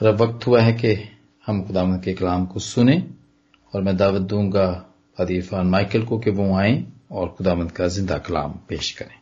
[0.00, 0.94] अब वक्त हुआ है कि
[1.46, 3.10] हम खुदाम के कलाम को सुने
[3.74, 8.52] और मैं दावत दूँगा अदीफान माइकल को कि वो आए और खुदामंद का ज़िंदा कलाम
[8.68, 9.18] पेश करें।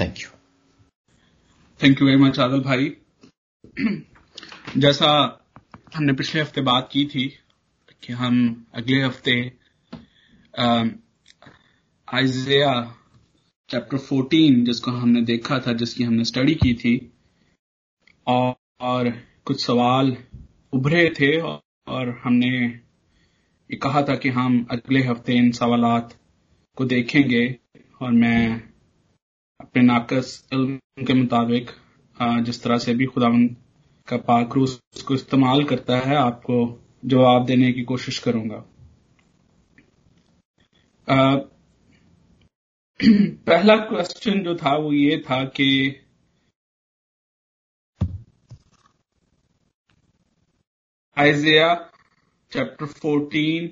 [0.00, 0.28] Thank you
[1.80, 2.96] thank you very much Adal भाई
[4.76, 5.10] जैसा
[5.94, 7.38] हमने पिछले हफ़्ते बात की थी
[8.02, 9.52] कि हम अगले हफ़्ते
[12.08, 12.96] आइजिया
[13.70, 17.12] चैप्टर 14 जिसको हमने देखा था जिसकी हमने स्टडी की थी
[18.26, 20.16] और, और कुछ सवाल
[20.72, 22.66] उभरे थे और हमने
[23.70, 26.18] ये कहा था कि हम अगले हफ़्ते इन सवालात
[26.76, 27.58] को देखेंगे
[28.02, 28.62] और मैं
[29.60, 31.70] अपने नाकस इल्म के मुताबिक
[32.22, 33.56] जिस तरह से भी खुदावंद
[34.08, 38.64] का पाकरू उसको इस्तेमाल करता है आपको जवाब देने की कोशिश करूँगा।
[41.08, 41.36] आ,
[43.46, 45.96] पहला क्वेश्चन जो था वो ये था कि
[51.20, 51.74] आइजिया
[52.52, 53.68] चैप्टर 14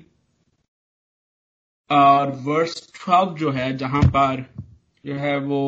[1.91, 4.55] और वर्स 12 जो है, जहाँ पर
[5.05, 5.63] जो है वो,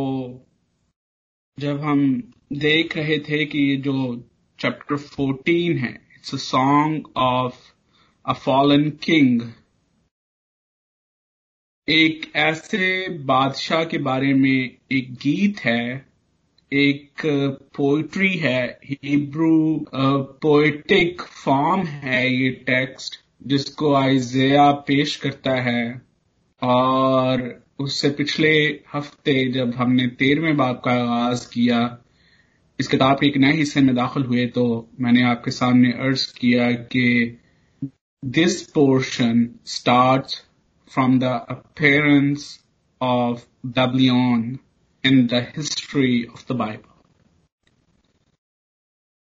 [1.59, 4.15] जब हम देख रहे थे कि ये जो
[4.59, 7.73] चैप्टर 14 है it's a song of
[8.25, 9.41] a fallen king
[11.89, 16.10] एक ऐसे बादशाह के बारे में एक गीत है
[16.71, 17.21] एक
[17.77, 19.85] पोइट्री है हिब्रू
[20.41, 23.15] पोएटिक फॉर्म है ये टेक्स्ट
[23.47, 26.01] जिसको आइजिया पेश करता है।
[26.61, 27.43] और
[27.79, 28.51] उससे पिछले
[28.93, 31.97] हफ़्ते जब हमने तेरहवें बाब का आगाज़ किया,
[32.79, 34.65] इस किताब के एक नए हिस्से में दाखिल हुए तो
[34.99, 37.37] मैंने आपके सामने अर्ज़ किया कि
[38.25, 40.25] this portion start
[40.91, 42.59] from the appearance
[43.01, 44.43] of Babylon
[45.03, 46.91] in the history of the Bible.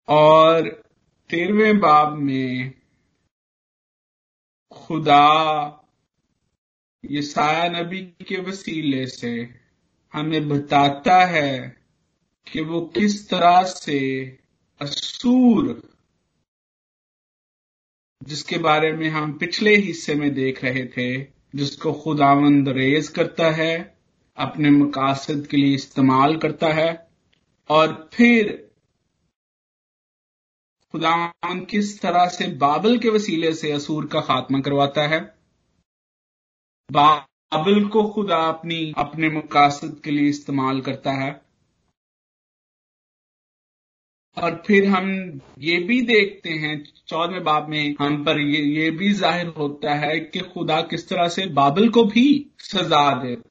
[0.08, 0.68] और
[1.30, 2.72] तेरहवें बाब में
[4.72, 5.26] खुदा
[7.10, 9.60] ये साया नबी के वसीले से
[10.14, 11.76] हमें बताता है
[12.46, 14.00] कि वो किस तरह से
[14.80, 15.82] असूर,
[18.22, 23.99] जिसके बारे में हम पिछले हिस्से में देख रहे थे, जिसको खुदावंद रेज करता है
[24.40, 26.90] अपने मकासद के लिए इस्तेमाल करता है
[27.70, 28.52] और फिर
[30.94, 31.12] खुदा
[31.70, 35.20] किस तरह से बाबल के वसीले से असूर का खात्मा करवाता है?
[36.90, 41.30] बाबल को खुदा अपनी अपने मकासद के लिए इस्तेमाल करता है।
[44.36, 45.08] और फिर हम
[45.58, 46.74] ये भी देखते हैं
[47.08, 51.28] चौदहवें बाब में हम पर ये, ये भी ज़ाहिर होता है कि खुदा किस तरह
[51.28, 52.26] से बाबल को भी
[52.62, 53.49] सजा देता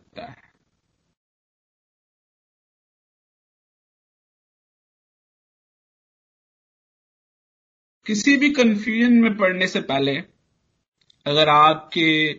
[8.09, 10.15] किसी भी कंफ्यूजन में पढ़ने से पहले,
[11.25, 12.33] अगर आपके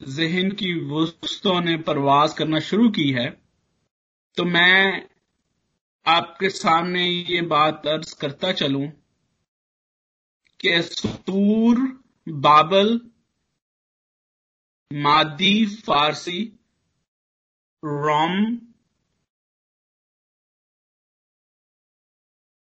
[0.00, 3.28] जहन की वस्तुओं ने परवाज करना शुरू की है
[4.36, 5.08] तो मैं
[6.06, 8.86] आपके सामने ये बात अर्ज़ करता चलूँ
[10.60, 11.80] कि सूर
[12.28, 13.00] बाबल,
[14.92, 16.58] मादी, फारसी,
[17.84, 18.58] रोम,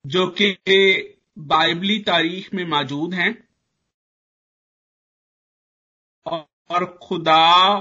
[0.05, 3.47] जो कि बाइबली तारीख में मौजूद हैं।
[6.69, 7.79] और खुदा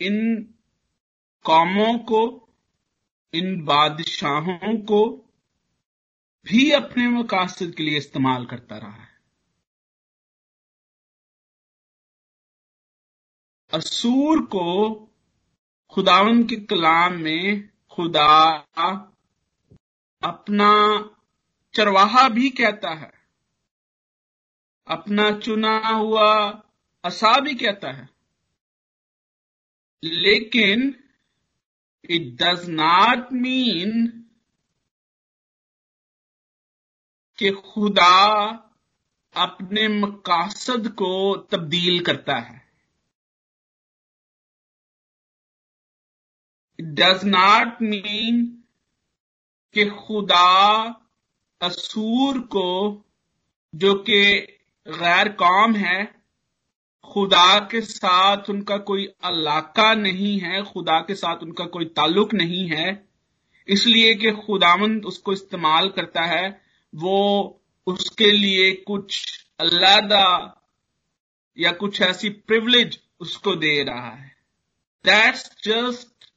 [0.00, 0.42] इन
[1.44, 2.48] कौमों को,
[3.34, 5.32] इन बादशाहों को
[6.44, 9.20] भी अपने मकासद के लिए इस्तेमाल करता रहा है।
[13.72, 14.94] असूर को
[15.90, 18.50] खुदावन के कलाम में खुदा
[20.22, 21.00] अपना
[21.74, 23.12] चरवाहा भी कहता है।
[24.86, 26.62] अपना चुना हुआ
[27.04, 28.08] असा भी कहता है।
[30.04, 31.04] लेकिन
[32.10, 34.24] इट डज नॉट मीन
[37.38, 38.46] कि खुदा
[39.34, 42.72] अपने मकासद को तब्दील करता है।
[46.80, 48.64] इट डज नॉट मीन
[49.72, 50.99] कि खुदा
[51.62, 53.04] असूर को,
[53.74, 54.40] जो कि
[54.88, 56.20] गैर कौम है,
[57.04, 62.68] खुदा के साथ उनका कोई अलाका नहीं है, खुदा के साथ उनका कोई ताल्लुक नहीं
[62.68, 63.08] है,
[63.68, 66.62] इसलिए कि खुदामंद उसको इस्तेमाल करता है,
[66.94, 70.56] वो उसके लिए कुछ अल्लादा
[71.58, 74.36] या कुछ ऐसी प्रिवलेज उसको दे रहा है।
[75.04, 76.32] दैट्स जस्ट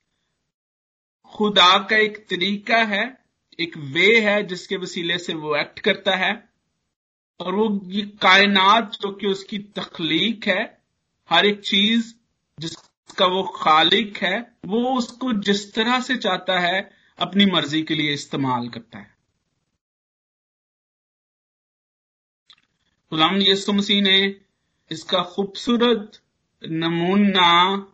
[1.25, 3.23] खुदा का एक तरीका है।
[3.60, 6.50] एक वे है जिसके वसीले से वो एक्ट करता है
[7.40, 10.82] और वो ये कायनात जो कि उसकी तखलीक है,
[11.30, 12.14] हर एक चीज़
[12.60, 18.14] जिसका वो खालिक है, वो उसको जिस तरह से चाहता है, अपनी मर्ज़ी के लिए
[18.14, 19.16] इस्तेमाल करता है।
[23.12, 24.36] गुलाम यसु मसीह ने
[24.92, 26.22] इसका खूबसूरत
[26.64, 27.88] नमूना,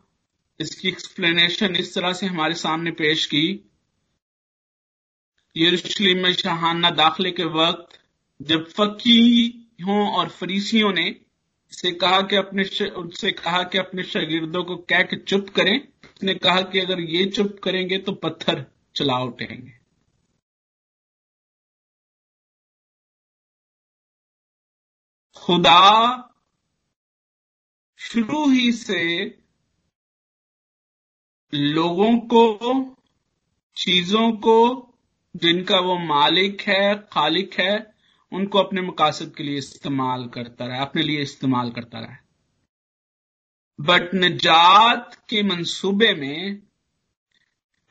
[0.60, 3.69] इसकी एक्सप्लेनेशन इस तरह से हमारे सामने पेश की
[5.60, 8.00] यरूशलेम में शहाना दाखिले के वक्त
[8.42, 11.10] जब फकीहों और फरीसियों ने
[11.74, 16.34] से कहा कि अपने उनसे कहा कि अपने शागिर्दों को कह के चुप करें, उसने
[16.36, 18.66] कहा कि अगर ये चुप करेंगे तो पत्थर
[18.96, 19.78] चला उठेंगे।
[25.38, 25.80] खुदा
[28.00, 29.04] शुरू ही से
[31.54, 32.44] लोगों को,
[33.78, 34.89] चीज़ों को
[35.42, 37.94] जिनका वो मालिक है, खालिक है,
[38.32, 42.18] उनको अपने मकासद के लिए इस्तेमाल करता रहा, अपने लिए इस्तेमाल करता रहा।
[43.82, 46.62] बट निजात के मंसूबे में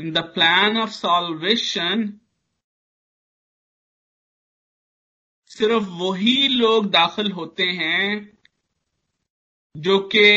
[0.01, 2.21] in the plan of salvation
[5.47, 8.39] सिर्फ़ वही लोग दाखिल होते हैं,
[9.77, 10.29] जो कि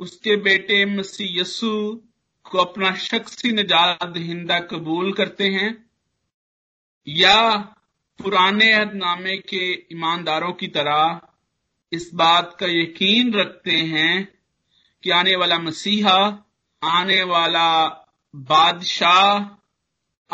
[0.00, 2.02] उसके बेटे मसीह यसु
[2.50, 5.91] को अपना शख्सी निजात दहिंदा कबूल करते हैं।
[7.08, 7.56] या
[8.18, 11.20] पुराने अहदनामे के ईमानदारों की तरह
[11.92, 14.28] इस बात का यकीन रखते हैं
[15.02, 16.44] कि आने वाला मसीहा,
[16.82, 17.84] आने वाला
[18.36, 19.56] बादशाह,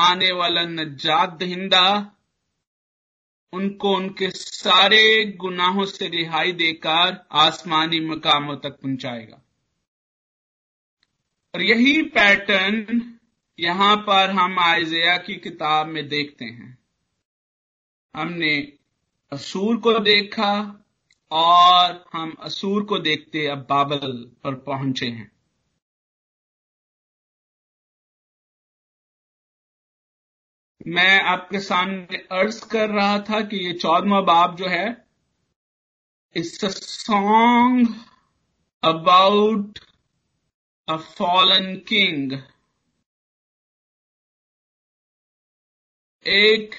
[0.03, 2.13] आने वाला नजात दहिंदा,
[3.53, 9.43] उनको उनके सारे गुनाहों से रिहाई देकर आसमानी मकामों तक पहुंचाएगा।
[11.55, 13.18] और यही पैटर्न
[13.59, 16.79] यहाँ पर हम आयजिया की किताब में देखते हैं।
[18.15, 18.57] हमने
[19.33, 20.53] असूर को देखा
[21.31, 24.13] और हम असूर को देखते अब बाबल
[24.45, 25.31] पर पहुँचे हैं।
[30.87, 34.87] मैं आपके सामने अर्ज़ कर रहा था कि ये चौदवा बाब जो है
[36.37, 37.95] it's a song
[38.83, 39.79] about
[40.89, 42.33] a fallen king
[46.29, 46.75] एक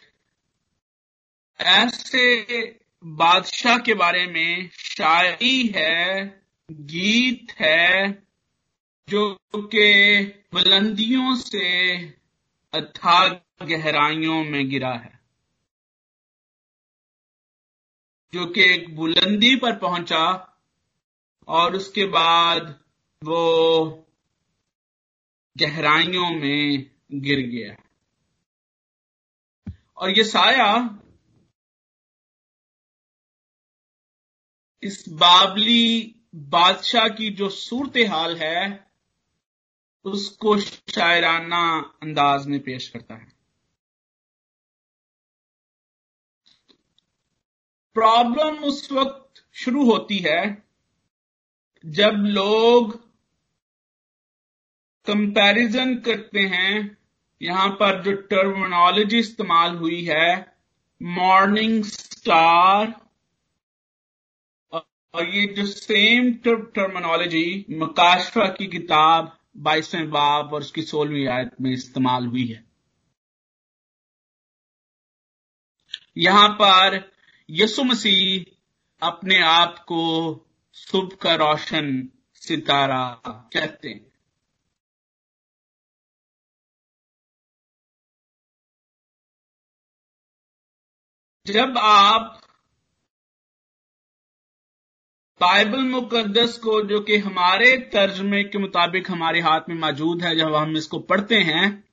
[1.59, 2.45] ऐसे
[3.03, 6.25] बादशाह के बारे में शायरी है,
[6.71, 8.23] गीत है,
[9.09, 10.23] जो कि
[10.53, 11.97] बुलंदियों से
[12.73, 15.19] अथा गहराइयों में गिरा है।
[18.33, 20.57] जो कि एक बुलंदी पर पहुँचा
[21.47, 22.79] और उसके बाद
[23.23, 24.05] वो
[25.57, 27.88] गहराइयों में गिर गया।
[29.99, 30.99] और ये साया
[34.83, 38.89] इस बाबली बादशाह की जो सूरत हाल है,
[40.05, 43.31] उसको शायराना अंदाज में पेश करता है।
[47.93, 50.63] प्रॉब्लम उस वक्त शुरू होती है
[51.85, 53.09] जब लोग
[55.05, 56.98] कंपैरिजन करते हैं
[57.41, 60.55] यहाँ पर जो टर्मिनोलॉजी इस्तेमाल हुई है
[61.01, 62.93] मॉर्निंग स्टार
[64.73, 71.71] और ये जो सेम टर्मिनोलॉजी मकाशफा की किताब, बाईसवें बाब और उसकी सोलहवीं आयत में
[71.71, 72.63] इस्तेमाल हुई है।
[76.17, 77.11] यहाँ पर
[77.49, 78.45] यसु मसीह
[79.01, 80.03] अपने आप को
[80.73, 84.08] सुबह का रोशन सितारा कहते हैं।
[91.51, 92.35] जब आप
[95.41, 100.55] बाइबल मुकदस को, जो कि हमारे तर्जमे के मुताबिक हमारे हाथ में मौजूद है, जब
[100.55, 101.83] हम इसको पढ़ते हैं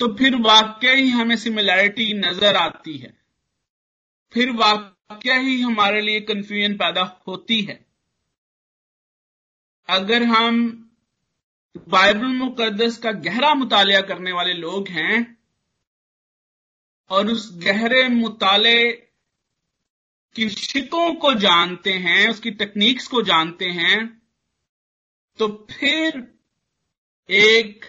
[0.00, 3.12] तो फिर वाक्य ही हमें सिमिलैरिटी नज़र आती है।
[4.32, 7.84] फिर वाक्य ही हमारे लिए कंफ्यूजन पैदा होती है।
[9.88, 10.60] अगर हम
[11.88, 15.37] बाइबल मुकदस का गहरा मुताल करने वाले लोग हैं
[17.10, 18.92] और उस गहरे मुताले
[20.36, 24.22] की शिकों को जानते हैं, उसकी टेक्निक्स को जानते हैं
[25.38, 26.34] तो फिर
[27.28, 27.84] एक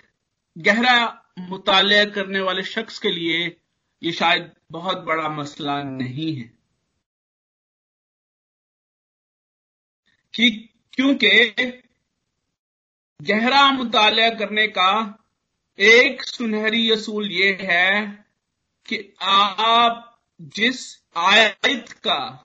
[0.57, 0.97] गहरा
[1.39, 3.57] मुताल करने वाले शख्स के लिए
[4.03, 6.59] ये शायद बहुत बड़ा मसला नहीं है।
[10.33, 10.49] कि
[10.93, 11.53] क्योंकि
[13.21, 14.91] गहरा मुताल करने का
[15.79, 18.28] एक सुनहरी असूल ये है
[18.89, 22.43] कि आप जिस आयत का,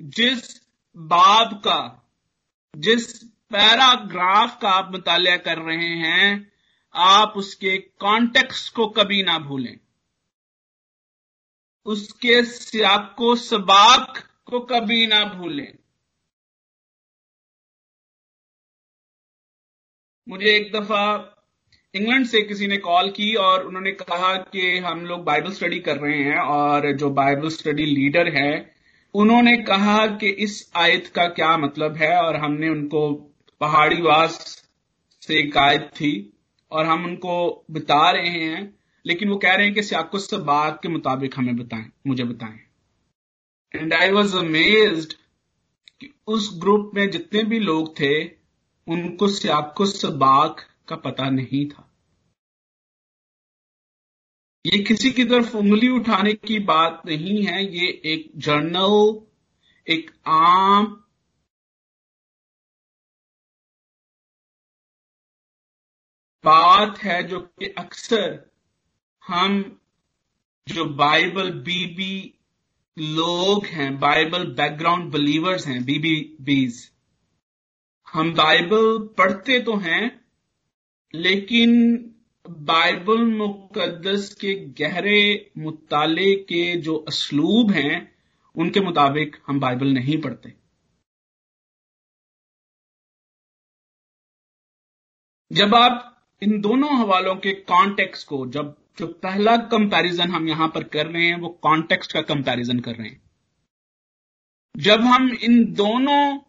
[0.00, 0.60] जिस
[0.96, 2.10] बाब का,
[2.76, 6.52] जिस पैराग्राफ का आप मुताल कर रहे हैं,
[6.94, 9.80] आप उसके कॉन्टेक्स्ट को कभी ना भूलें।
[11.86, 15.78] उसके सियाको सबाक को कभी ना भूलें।
[20.28, 21.34] मुझे एक दफ़ा
[21.94, 25.96] इंग्लैंड से किसी ने कॉल की और उन्होंने कहा कि हम लोग बाइबल स्टडी कर
[25.96, 28.74] रहे हैं और जो बाइबल स्टडी लीडर है,
[29.14, 33.12] उन्होंने कहा कि इस आयत का क्या मतलब है और हमने उनको
[33.60, 34.64] पहाड़ी वास
[35.22, 36.32] से एक आयत थी
[36.70, 38.74] और हम उनको बता रहे हैं,
[39.06, 42.60] लेकिन वो कह रहे हैं कि सियाकुस बाग के मुताबिक हमें बताएँ, मुझे बताएँ।
[43.74, 45.12] एंड आई वॉज़ अमेज्ड
[46.00, 48.24] कि उस ग्रुप में जितने भी लोग थे,
[48.86, 50.56] उनको सियाकुस बाग
[50.88, 51.84] का पता नहीं था।
[54.64, 59.20] ये किसी की तरफ़ उंगली उठाने की बात नहीं है, ये एक जर्नल,
[59.86, 61.04] एक आम
[66.44, 68.50] बात है जो कि अक्सर
[69.26, 69.62] हम
[70.66, 72.34] जो बाइबल बीबी
[72.96, 76.90] लोग हैं, बाइबल बैकग्राउंड बिलीवर्स हैं बीबी बीज
[78.12, 80.17] हम बाइबल पढ़ते तो हैं
[81.14, 81.98] लेकिन
[82.50, 88.14] बाइबल मुकदस के गहरे मुताले के जो असलूब हैं,
[88.56, 90.54] उनके मुताबिक हम बाइबल नहीं पढ़ते।
[95.52, 100.84] जब आप इन दोनों हवालों के कॉन्टेक्स्ट को, जब, जो पहला कंपैरिजन हम यहाँ पर
[100.84, 103.30] कर रहे हैं, वो कॉन्टेक्स्ट का कंपैरिजन कर रहे हैं।
[104.76, 106.40] जब हम इन दोनों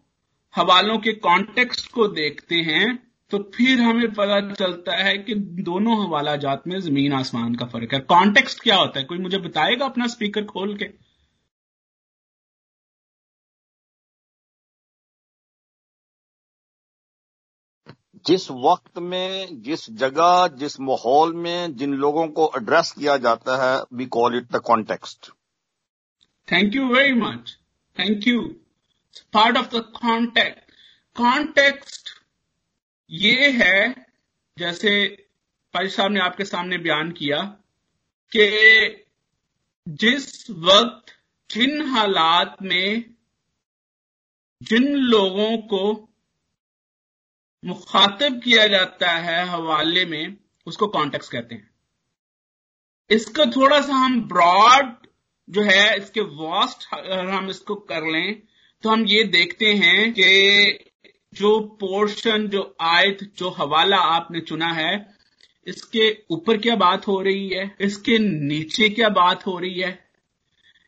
[0.56, 5.34] हवालों के कॉन्टेक्स्ट को देखते हैं तो फिर हमें पता चलता है कि
[5.64, 9.04] दोनों हवाला जात में ज़मीन आसमान का फ़र्क है। कॉन्टेक्स्ट क्या होता है?
[9.04, 10.88] कोई मुझे बताएगा अपना स्पीकर खोल के?
[18.26, 23.76] जिस वक्त में जिस जगह जिस माहौल में जिन लोगों को एड्रेस किया जाता है
[23.92, 25.30] we call it the context
[26.48, 27.56] thank you very much
[27.96, 28.42] thank you
[29.34, 30.72] part of the contact
[31.16, 32.19] context
[33.10, 34.06] ये है,
[34.56, 34.90] जैसे
[35.74, 37.42] पाजी साहब ने आपके सामने बयान किया,
[38.32, 39.04] कि
[39.86, 41.12] जिस वक्त
[41.50, 43.14] जिन हालात में
[44.62, 46.08] जिन लोगों को
[47.64, 50.36] मुखातिब किया जाता है हवाले में,
[50.66, 51.70] उसको कॉन्टेक्स कहते हैं।
[53.10, 54.94] इसको थोड़ा सा हम ब्रॉड
[55.48, 58.42] जो है, इसके वास्ट अगर हम इसको कर लें
[58.82, 60.89] तो हम ये देखते हैं कि
[61.34, 65.14] जो पोर्शन जो आयत, जो हवाला आपने चुना है,
[65.66, 67.76] इसके ऊपर क्या बात हो रही है?
[67.80, 70.10] इसके नीचे क्या बात हो रही है?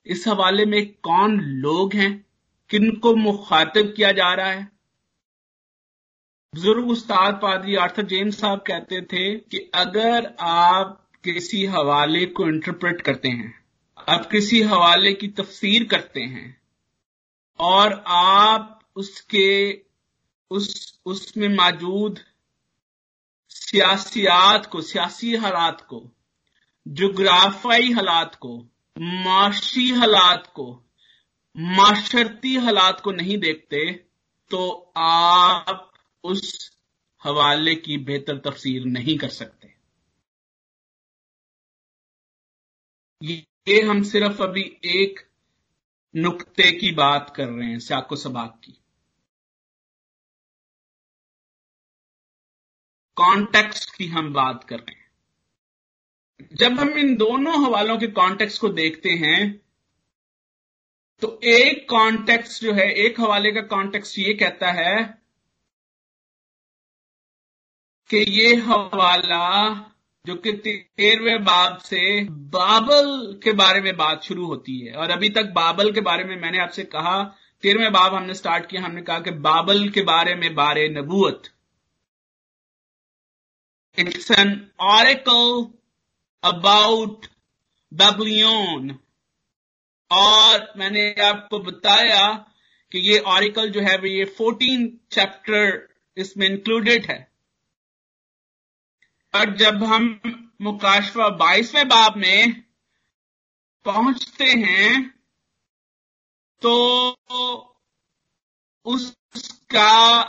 [0.07, 2.27] इस हवाले में कौन लोग हैं?
[2.71, 4.73] किनको मुखातिब किया जा रहा है?
[6.55, 13.01] बुज़ुर्ग उस्ताद पादरी आर्थर जेम्स साहब कहते थे कि अगर आप किसी हवाले को इंटरप्रेट
[13.01, 13.65] करते हैं,
[14.09, 16.61] आप किसी हवाले की तफसीर करते हैं,
[17.61, 19.73] और आप उसके
[20.53, 22.21] उस, उसमें मौजूद
[23.51, 26.01] सियासियात को, सियासी हालात को
[26.87, 28.57] जोग्राफाई हालात को,
[28.99, 30.67] माशी हालात को,
[31.57, 33.91] माशरती हालात को नहीं देखते
[34.51, 35.93] तो आप
[36.25, 36.71] उस
[37.23, 39.75] हवाले की बेहतर तफसीर नहीं कर सकते।
[43.23, 45.21] ये हम सिर्फ़ अभी एक
[46.15, 48.82] नुक्ते की बात कर रहे हैं साको सबाक की।
[53.17, 58.69] कॉन्टेक्स्ट की हम बात कर रहे हैं। जब हम इन दोनों हवालों के कॉन्टेक्स्ट को
[58.71, 59.41] देखते हैं
[61.23, 65.03] तो एक कॉन्टेक्स्ट जो है, एक हवाले का कॉन्टेक्स्ट ये कहता है
[68.11, 69.71] कि ये हवाला
[70.25, 75.29] जो कि तेरहवें बाब से बाबल के बारे में बात शुरू होती है। और अभी
[75.29, 77.23] तक बाबल के बारे में मैंने आपसे कहा,
[77.63, 81.49] तेरहवें बाब हमने स्टार्ट किया, हमने कहा कि बाबल के बारे में बारे नबूत
[83.99, 85.67] it's an oracle
[86.43, 87.27] about
[87.93, 88.99] Babylon
[90.11, 92.29] और मैंने आपको बताया
[92.93, 97.19] कि ये ऑरिकल जो है ये फोर्टीन चैप्टर इसमें इंक्लूडेड है।
[99.35, 100.21] और जब हम
[100.63, 102.63] मुकाशवा बाईसवें बाब में
[103.87, 105.09] पहुँचते हैं
[106.63, 106.75] तो
[108.87, 110.23] उसका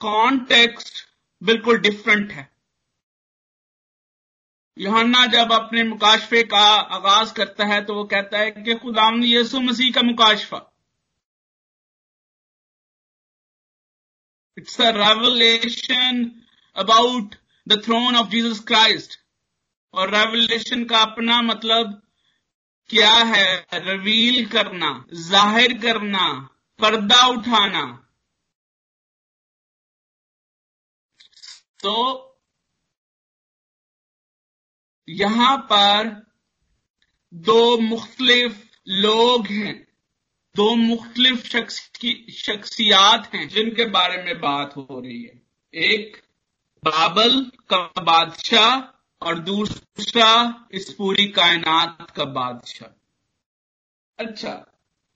[0.00, 1.04] कॉन्टेक्स्ट
[1.44, 2.48] बिल्कुल डिफरेंट है।
[4.76, 9.60] योहन्ना जब अपने मुकाशफे का आगाज़ करता है तो वो कहता है कि खुदाम यीशु
[9.60, 10.58] मसीह का मुकाशफा।
[14.58, 16.30] It's a revelation
[16.76, 17.34] about
[17.66, 19.18] the throne of Jesus Christ
[19.94, 22.00] और रेवलेशन का अपना मतलब
[22.90, 23.66] क्या है?
[23.74, 26.26] रिवील करना, ज़ाहिर करना,
[26.80, 27.84] पर्दा उठाना।
[31.84, 31.96] तो
[35.08, 36.08] यहाँ पर
[37.32, 39.74] दो मुख्तलिफ़ लोग हैं,
[40.54, 45.42] दो मुख्तलिफ़ शख्स की शख्सियात हैं जिनके बारे में बात हो रही है।
[45.74, 46.16] एक
[46.82, 50.32] बाबल का बादशाह और दूसरा
[50.72, 52.88] इस पूरी कायनात का बादशाह।
[54.18, 54.52] अच्छा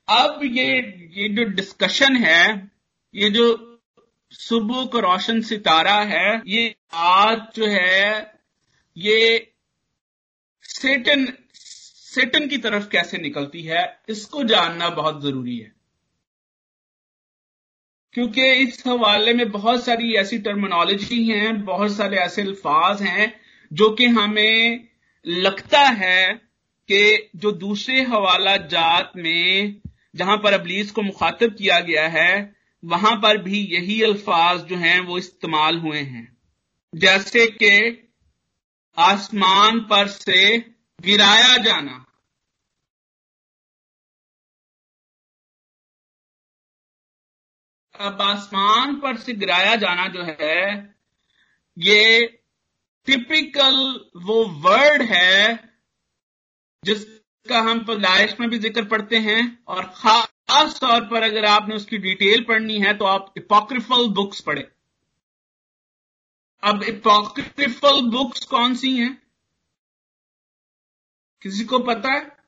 [0.09, 0.67] अब ये
[1.13, 2.71] ये जो डिस्कशन है,
[3.15, 3.68] ये जो
[4.31, 8.35] सुबह का रोशन सितारा है, ये आज जो है,
[8.97, 9.53] ये
[10.63, 15.73] सेटन सेटन की तरफ़ कैसे निकलती है, इसको जानना बहुत ज़रूरी है।
[18.13, 23.41] क्योंकि इस हवाले में बहुत सारी ऐसी टर्मिनोलॉजी हैं, बहुत सारे ऐसे अल्फाज हैं,
[23.73, 24.89] जो कि हमें
[25.27, 26.35] लगता है
[26.89, 29.81] कि जो दूसरे हवाला जात में,
[30.17, 35.01] जहाँ पर अबलीस को मुखातब किया गया है वहाँ पर भी यही अल्फाज जो हैं
[35.01, 36.37] वो इस्तेमाल हुए हैं।
[36.95, 38.05] जैसे कि,
[38.99, 40.59] आसमान पर से
[41.01, 42.05] गिराया जाना।
[47.95, 50.95] अब आसमान पर से गिराया जाना जो है,
[51.79, 52.27] ये
[53.07, 55.71] टिपिकल वो वर्ड है,
[56.85, 61.99] जिसका हम पैदाइश में भी ज़िक्र पढ़ते हैं, और खास तौर पर अगर आपने उसकी
[61.99, 64.71] डिटेल पढ़नी है तो आप इपोक्रिफल बुक्स पढ़े।
[66.63, 69.23] अब इपोक्रिफल बुक्स कौन सी हैं?
[71.43, 72.39] किसी को पता है?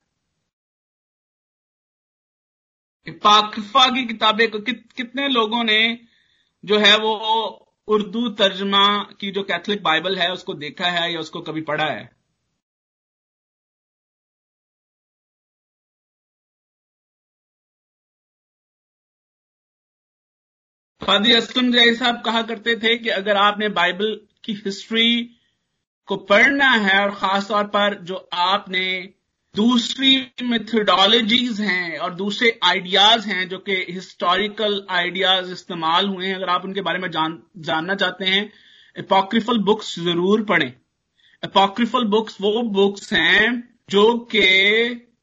[3.07, 6.07] इपाकफा की किताबें कित, कितने लोगों ने
[6.65, 7.15] जो है वो
[7.89, 12.20] उर्दू तर्जमा की जो कैथलिक बाइबल है उसको देखा है या उसको कभी पढ़ा है?
[21.01, 25.37] फादी असलम जय साहब कहा करते थे कि अगर आपने बाइबल की हिस्ट्री
[26.07, 28.87] को पढ़ना है और खास तौर पर जो आपने
[29.55, 36.49] दूसरी मेथडोलॉजीज हैं और दूसरे आइडियाज़ हैं जो कि हिस्टोरिकल आइडियाज़ इस्तेमाल हुए हैं, अगर
[36.49, 38.53] आप उनके बारे में जान, जानना चाहते हैं
[38.97, 40.73] एपोक्रिफल बुक्स ज़रूर पढ़ें।
[41.43, 44.45] एपोक्रिफल बुक्स वो बुक्स हैं जो कि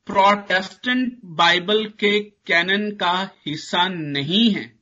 [0.07, 4.76] प्रोटेस्टेंट बाइबल के कैनन का हिस्सा नहीं है।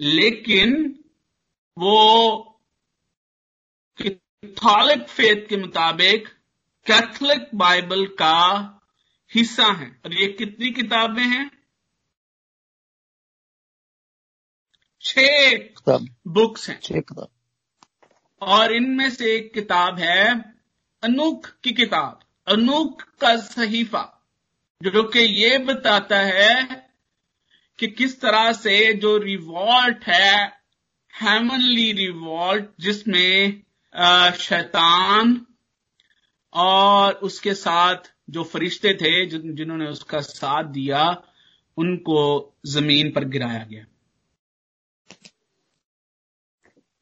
[0.00, 1.04] लेकिन
[1.78, 2.36] वो
[3.98, 6.28] कैथोलिक फेथ के मुताबिक
[6.86, 8.36] कैथलिक बाइबल का
[9.34, 11.50] हिस्सा है। और ये कितनी किताबें हैं?
[15.00, 15.56] छह
[16.26, 17.28] बुक्स हैं। छह किताब।
[18.40, 20.54] और इनमें से एक किताब है
[21.02, 24.28] अनूख की किताब अनूख का सहीफा
[24.82, 26.89] जो कि ये बताता है
[27.80, 30.46] कि किस तरह से जो रिवॉल्ट है
[31.14, 33.62] हेमनली रिवॉल्ट जिसमें
[34.38, 35.46] शैतान
[36.52, 41.04] और उसके साथ जो फरिश्ते थे जिन्होंने उसका साथ दिया,
[41.76, 42.20] उनको
[42.66, 43.84] ज़मीन पर गिराया गया।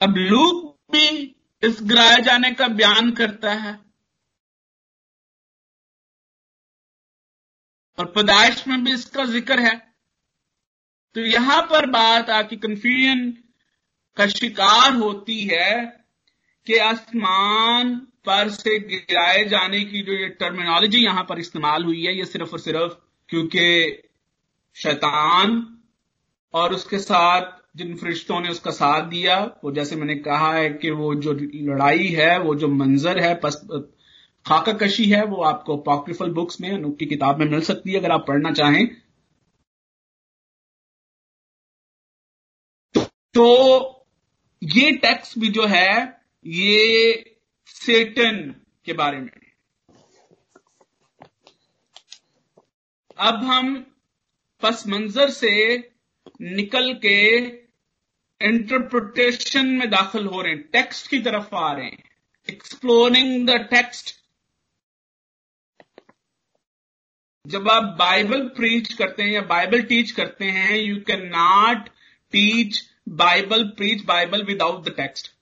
[0.00, 3.78] अब लूक भी इस गिराए जाने का बयान करता है।
[7.98, 9.88] और पैदाइश में भी इसका ज़िक्र है।
[11.18, 13.31] तो यहाँ पर बात आपकी कंफ्यूजन
[14.16, 15.70] का शिकार होती है
[16.66, 17.94] कि आसमान
[18.26, 22.52] पर से गिराए जाने की जो ये टर्मिनोलॉजी यहाँ पर इस्तेमाल हुई है ये सिर्फ़
[22.52, 22.92] और सिर्फ़
[23.28, 24.02] क्योंकि
[24.76, 25.57] शैतान
[26.54, 30.90] और उसके साथ जिन फरिश्तों ने उसका साथ दिया वो जैसे मैंने कहा है कि
[30.90, 31.33] वो जो
[31.72, 33.61] लड़ाई है वो जो मंजर है पस,
[34.46, 37.98] खाका कशी है वो आपको पॉक्रिफल बुक्स में अनूप की किताब में मिल सकती है
[37.98, 39.07] अगर आप पढ़ना चाहें।
[43.38, 44.07] तो
[44.62, 49.31] ये टेक्स्ट भी जो है, ये सेटन के बारे में
[53.18, 53.87] अब हम
[54.62, 55.77] पस मंजर से
[56.40, 57.37] निकल के
[58.40, 62.11] इंटरप्रिटेशन में दाखिल हो रहे हैं टेक्स्ट की तरफ़ आ रहे हैं।
[62.48, 64.14] एक्सप्लोरिंग द टेक्स्ट
[67.46, 71.88] जब आप बाइबल प्रीच करते हैं या बाइबल टीच करते हैं you can not
[72.33, 75.34] teach Bible preach Bible without the text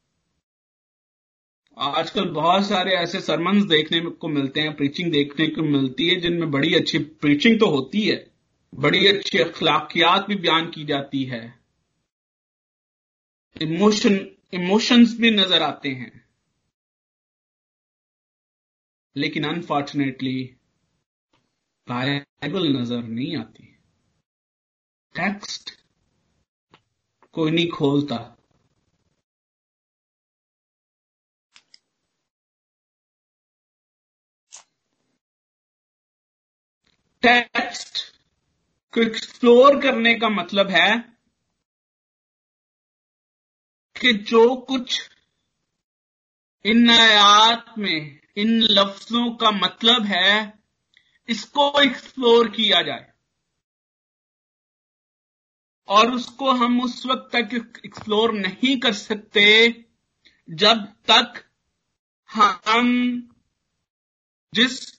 [1.78, 6.50] आजकल बहुत सारे ऐसे सरमन्स देखने को मिलते हैं प्रीचिंग देखने को मिलती है, जिनमें
[6.50, 8.30] बड़ी अच्छी प्रीचिंग तो होती है।
[8.74, 11.60] बड़ी अच्छी अखलाकियात भी बयान की जाती है।
[13.62, 16.26] इमोशन इमोशंस भी नज़र आते हैं।
[19.16, 20.56] लेकिन अनफॉर्चुनेटली
[21.88, 23.78] बाइबल नज़र नहीं आती।
[25.14, 25.75] टेक्स्ट
[27.36, 28.16] कोई नहीं खोलता।
[37.22, 37.98] टेक्स्ट
[38.94, 40.90] को एक्सप्लोर करने का मतलब है
[43.96, 45.10] कि जो कुछ
[46.64, 50.58] इन आयात में, इन लफ्जों का मतलब है,
[51.28, 53.15] इसको एक्सप्लोर किया जाए।
[55.88, 59.68] और उसको हम उस वक्त तक एक्सप्लोर नहीं कर सकते,
[60.50, 61.44] जब तक
[62.30, 63.28] हम
[64.54, 64.92] जिस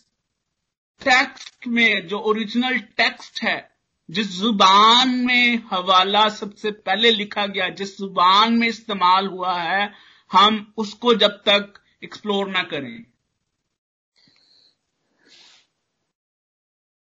[1.01, 3.77] टेक्स्ट में, जो ओरिजिनल टेक्स्ट है,
[4.09, 9.93] जिस ज़ुबान में हवाला सबसे पहले लिखा गया, जिस ज़ुबान में इस्तेमाल हुआ है,
[10.31, 11.73] हम उसको जब तक
[12.03, 13.05] एक्सप्लोर ना करें।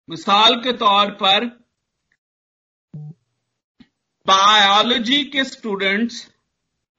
[0.09, 1.66] मिसाल के तौर पर
[4.27, 6.27] बायोलॉजी के स्टूडेंट्स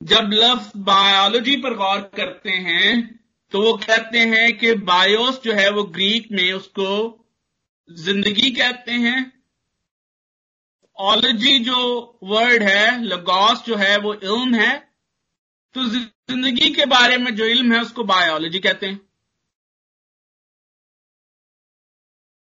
[0.01, 2.93] जब लफ्ज बायोलॉजी पर गौर करते हैं
[3.53, 6.89] तो वो कहते हैं कि बायोस जो है वो ग्रीक में उसको
[7.89, 9.21] ज़िंदगी कहते हैं।
[10.99, 11.81] ओलॉजी जो
[12.25, 14.77] वर्ड है लगॉस जो है वो इल्म है।
[15.75, 19.01] तो ज़िंदगी के बारे में जो इल्म है उसको बायोलॉजी कहते हैं।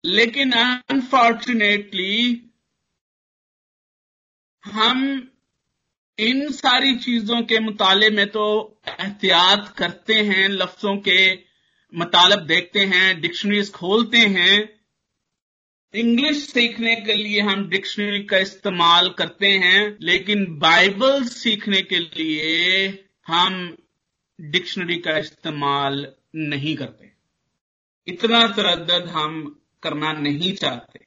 [0.03, 2.33] लेकिन अनफॉर्चुनेटली
[4.65, 5.27] हम
[6.19, 11.33] इन सारी चीज़ों के मुताले में तो एहतियात करते हैं, लफ्जों के
[11.93, 14.79] मतलब देखते हैं, डिक्शनरीज खोलते हैं।
[15.93, 23.05] इंग्लिश सीखने के लिए हम डिक्शनरी का इस्तेमाल करते हैं, लेकिन बाइबल सीखने के लिए
[23.27, 23.77] हम
[24.41, 27.11] डिक्शनरी का इस्तेमाल नहीं करते।
[28.07, 31.02] इतना तरद हम करना नहीं चाहते।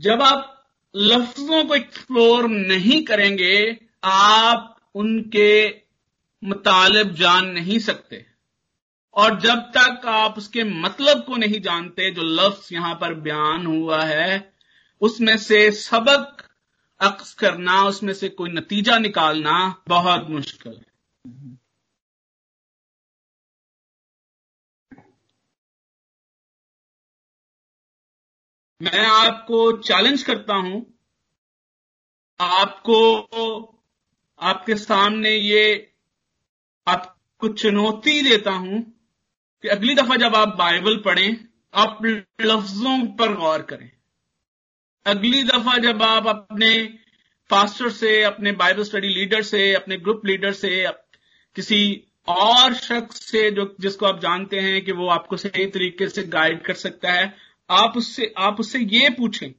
[0.00, 5.68] जब आप लफ्जों को एक्सप्लोर नहीं करेंगे, आप उनके
[6.44, 8.26] मुतालब जान नहीं सकते।
[9.14, 14.04] और जब तक आप उसके मतलब को नहीं जानते, जो लफ्ज यहाँ पर बयान हुआ
[14.04, 14.52] है,
[15.00, 16.42] उसमें से सबक
[17.00, 20.86] अक्स करना, उसमें से कोई नतीजा निकालना बहुत मुश्किल है।
[28.82, 30.94] मैं आपको चैलेंज करता हूँ।
[32.40, 33.24] आपको,
[34.40, 35.92] आपके सामने ये
[36.86, 38.80] आपको चुनौती देता हूँ
[39.62, 41.36] कि अगली दफ़ा जब आप बाइबल पढ़ें,
[41.74, 41.98] आप
[42.40, 43.90] लफ्जों पर गौर करें।
[45.06, 46.98] अगली दफ़ा जब आप अपने
[47.50, 50.88] फास्टर से, अपने बाइबल स्टडी लीडर से, अपने ग्रुप लीडर से
[51.56, 56.22] किसी और शख्स से जो, जिसको आप जानते हैं कि वो आपको सही तरीके से
[56.22, 59.50] गाइड कर सकता है आप उससे आप उससे ये पूछें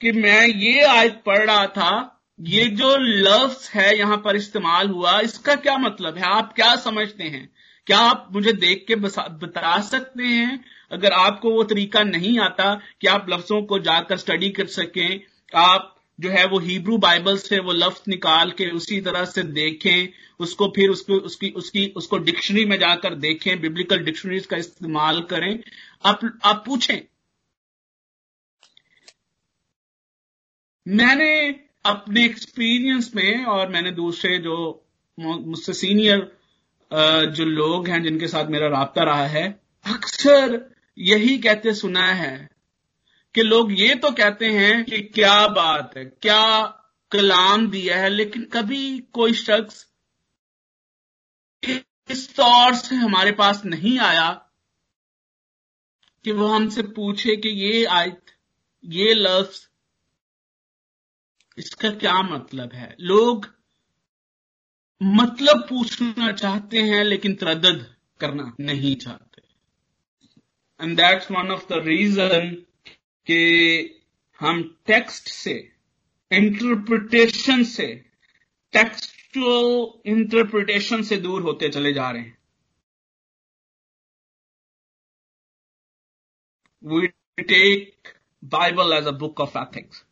[0.00, 5.18] कि मैं ये आयत पढ़ रहा था, ये जो लफ्स है यहाँ पर इस्तेमाल हुआ,
[5.20, 6.24] इसका क्या मतलब है?
[6.24, 7.48] आप क्या समझते हैं?
[7.86, 10.64] क्या आप मुझे देख के बता सकते हैं?
[10.92, 15.20] अगर आपको वो तरीका नहीं आता कि आप लफ्जों को जाकर स्टडी कर सकें,
[15.56, 20.08] आप जो है वो हिब्रू बाइबल से वो लफ्ज निकाल के उसी तरह से देखें,
[20.40, 25.58] उसको फिर उसको, उसकी उसकी, उसको डिक्शनरी में जाकर देखें बिब्लिकल डिक्शनरीज का इस्तेमाल करें,
[26.04, 26.98] आप आप पूछें।
[30.88, 31.30] मैंने
[31.84, 34.56] अपने एक्सपीरियंस में और मैंने दूसरे जो
[35.18, 36.20] मुझसे सीनियर
[37.34, 39.48] जो लोग हैं जिनके साथ मेरा रहा रहा है,
[39.86, 40.60] अक्सर
[40.98, 42.48] यही कहते सुना है
[43.34, 46.62] कि लोग ये तो कहते हैं कि क्या बात है, क्या
[47.12, 49.86] कलाम दिया है, लेकिन कभी कोई शख्स
[52.10, 54.30] इस तौर से हमारे पास नहीं आया
[56.24, 58.20] कि वो हमसे पूछे कि ये आयत,
[58.84, 59.66] ये लफ्ज
[61.58, 62.96] इसका क्या मतलब है?
[63.00, 63.46] लोग
[65.00, 67.66] मतलब पूछना चाहते हैं, लेकिन तरद
[68.20, 69.42] करना नहीं चाहते।
[70.80, 72.50] And that's one of the reason
[73.26, 73.40] कि
[74.40, 75.52] हम टेक्स्ट से
[76.30, 77.86] इंटरप्रिटेशन से
[78.72, 82.38] टेक्सचुअल इंटरप्रिटेशन से दूर होते चले जा रहे हैं।
[86.82, 87.06] We
[87.42, 88.08] take
[88.44, 90.04] Bible as a book of ethics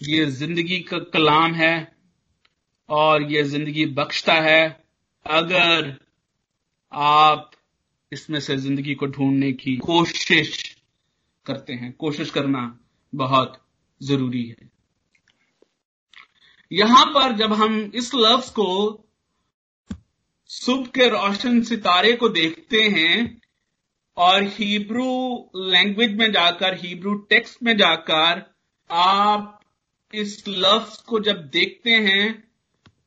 [0.00, 1.74] ये ज़िंदगी का कलाम है
[2.88, 4.64] और ये ज़िंदगी बख्शता है।
[5.26, 5.94] अगर
[6.92, 7.50] आप
[8.12, 10.76] इसमें से ज़िंदगी को ढूँढने की कोशिश
[11.46, 12.78] करते हैं, कोशिश करना
[13.12, 13.60] बहुत
[14.00, 14.70] ज़रूरी है।
[16.70, 19.02] यहाँ पर जब हम इस लफ्ज को
[20.50, 23.40] सुबह के रोशन सितारे को देखते हैं
[24.16, 28.42] और हिब्रू लैंग्वेज में जाकर हिब्रू टेक्स्ट में जाकर
[28.90, 29.55] आप
[30.14, 32.48] इस लफ्ज को जब देखते हैं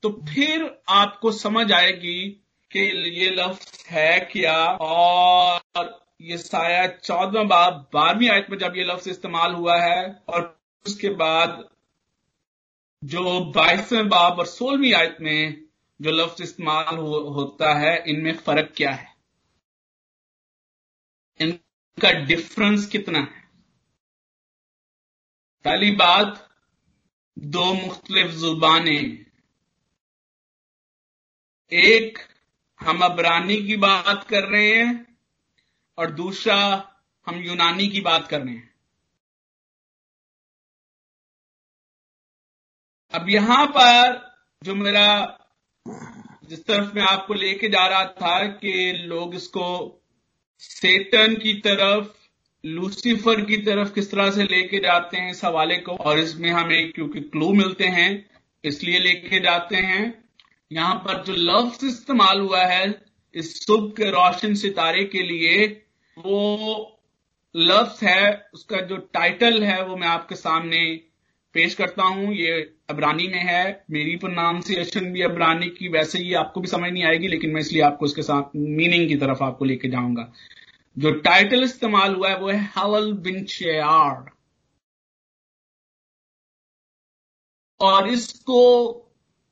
[0.04, 2.30] तो फिर आपको समझ आएगी
[2.72, 2.80] कि
[3.20, 4.66] ये लफ्ज है क्या?
[4.66, 10.62] और ये साया चौदवा बाब बारहवीं आयत में जब ये लफ्ज इस्तेमाल हुआ है और
[10.86, 11.70] उसके बाद
[13.04, 15.64] जो बाईसवें बाब और सोलहवीं आयत में
[16.02, 19.16] जो लफ्ज इस्तेमाल हो, होता है इनमें फ़र्क क्या है?
[21.40, 23.50] इनका डिफरेंस कितना है?
[25.64, 26.49] पहली बात
[27.40, 29.26] दो मुख्तलिफ़ जुबानें।
[31.72, 32.18] एक,
[32.80, 35.18] हम अबरानी की बात कर रहे हैं,
[35.98, 36.92] और दूसरा,
[37.28, 38.74] हम यूनानी की बात कर रहे हैं।
[43.12, 44.32] अब यहाँ पर
[44.64, 45.40] जो मेरा,
[46.44, 50.02] जिस तरफ़ मैं आपको लेके जा रहा था कि लोग इसको
[50.60, 52.19] सेटन की तरफ़
[52.66, 55.92] लूसीफर की तरफ़ किस तरह से लेके जाते हैं इस हवाले को?
[55.92, 58.30] और इसमें हमें क्योंकि क्लू मिलते हैं,
[58.64, 60.24] इसलिए लेके जाते हैं।
[60.72, 63.02] यहाँ पर जो लफ्ज इस्तेमाल हुआ है,
[63.36, 65.68] इस सुबह के रोशन सितारे के लिए,
[66.18, 67.02] वो
[67.56, 71.00] लफ्ज है, उसका जो टाइटल है, वो मैं आपके सामने
[71.54, 75.88] पेश करता हूँ। ये अबरानी में है, मेरी पर नाम से अशन भी अबरानी की,
[75.88, 79.16] वैसे ही आपको भी समझ नहीं आएगी, लेकिन मैं इसलिए आपको इसके साथ मीनिंग की
[79.16, 80.34] तरफ़ आपको लेके जाऊँगा।
[81.00, 84.32] जो टाइटल इस्तेमाल हुआ है, वो है हवल बिन शेयार
[87.82, 88.62] और इसको,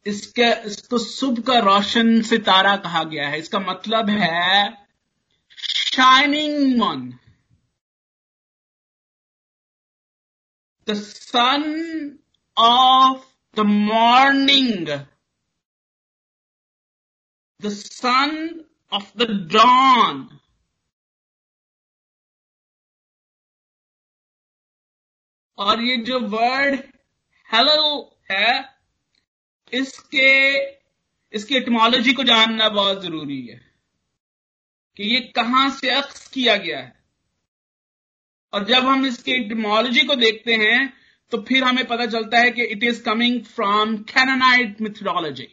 [0.05, 4.88] इसके, इसको सुबह का रोशन सितारा कहा गया है। इसका मतलब है
[5.57, 7.07] shining one
[10.88, 11.63] the son
[12.57, 14.88] of the morning
[17.62, 20.46] the son of the dawn.
[25.58, 26.76] और ये जो वर्ड
[27.50, 28.65] हेलो है,
[29.72, 30.54] इसके,
[31.34, 33.60] इसकी एटमोलॉजी को जानना बहुत ज़रूरी है
[34.98, 36.96] कि ये कहाँ से अक्स किया गया है।
[38.54, 40.93] और जब हम इसके इटमोलॉजी को देखते हैं
[41.32, 45.48] तो फिर हमें पता चलता है कि it is coming from Canaanite mythology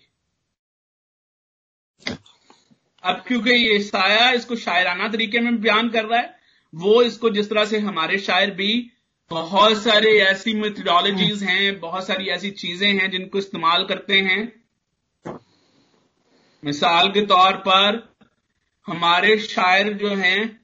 [3.03, 6.37] अब क्योंकि ये साया इसको शायराना तरीके में बयान कर रहा है,
[6.73, 8.91] वो इसको जिस तरह से हमारे शायर भी
[9.31, 14.41] बहुत सारे ऐसी मेथडोलॉजीज हैं बहुत सारी ऐसी चीज़ें हैं जिनको इस्तेमाल करते हैं।
[16.65, 18.17] मिसाल के तौर पर
[18.87, 20.61] हमारे शायर जो हैं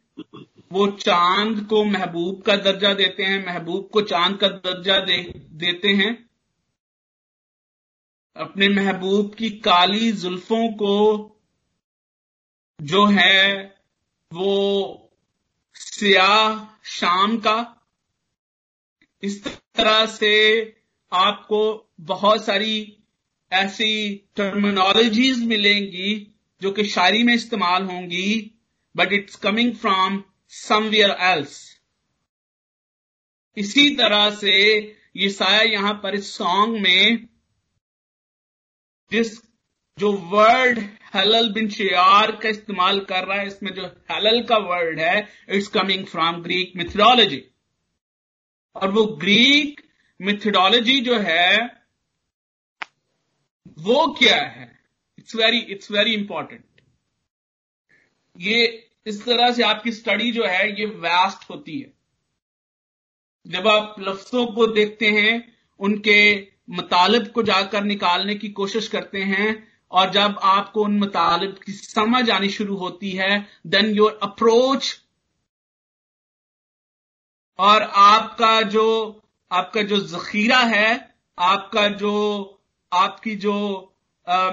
[0.72, 5.88] वो चाँद को महबूब का दर्जा देते हैं महबूब को चाँद का दर्जा दे, देते
[5.88, 6.28] हैं।
[8.36, 10.96] अपने महबूब की काली जुल्फों को
[12.80, 13.76] जो है
[14.32, 15.10] वो
[15.74, 17.79] सियाह शाम का
[19.22, 20.34] इस तरह से
[21.12, 21.60] आपको
[22.00, 22.76] बहुत सारी
[23.52, 26.14] ऐसी टर्मिनोलॉजीज मिलेंगी
[26.60, 28.50] जो कि शायरी में इस्तेमाल होंगी
[28.96, 31.58] but it's coming from somewhere else
[33.56, 34.56] इसी तरह से
[35.16, 37.28] ये साया यहाँ पर इस सॉन्ग में,
[39.10, 39.32] जिस
[39.98, 40.78] जो वर्ड
[41.14, 45.68] हलल बिन शेयार का इस्तेमाल कर रहा है, इसमें जो हलल का वर्ड है it's
[45.68, 47.42] coming from Greek mythology
[48.76, 49.80] और वो ग्रीक
[50.20, 51.80] मिथोलॉजी जो है,
[53.78, 54.78] वो क्या है?
[55.18, 56.64] It's very it's very important
[58.40, 61.92] ये इस तरह से आपकी स्टडी जो है, ये वास्ट होती है।
[63.46, 69.68] जब आप लफ्जों को देखते हैं, उनके मुतालब को जाकर निकालने की कोशिश करते हैं,
[69.90, 75.00] और जब आपको उन मुतालब की समझ आनी शुरू होती है देन योर अप्रोच
[77.60, 78.86] और आपका जो
[79.52, 82.12] आपका जो जखीरा है, आपका जो,
[82.92, 83.54] आपकी जो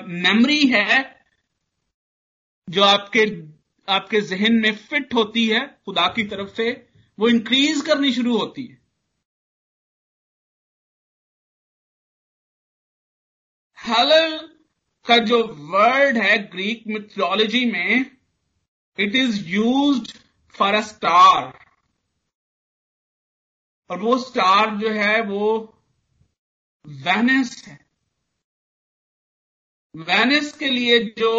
[0.08, 1.16] मेमोरी है,
[2.70, 3.26] जो आपके
[3.88, 6.88] आपके जहन में फिट होती है, खुदा की तरफ़ से,
[7.20, 8.78] वो इंक्रीज करनी शुरू होती है।
[13.78, 14.38] हलल
[15.06, 18.06] का जो वर्ड है ग्रीक मिथोलॉजी में
[19.00, 20.12] it is used
[20.56, 21.67] for a star
[23.90, 25.50] और वो स्टार जो है वो
[26.86, 27.80] वेनिस है।
[29.96, 31.34] वेनिस के लिए जो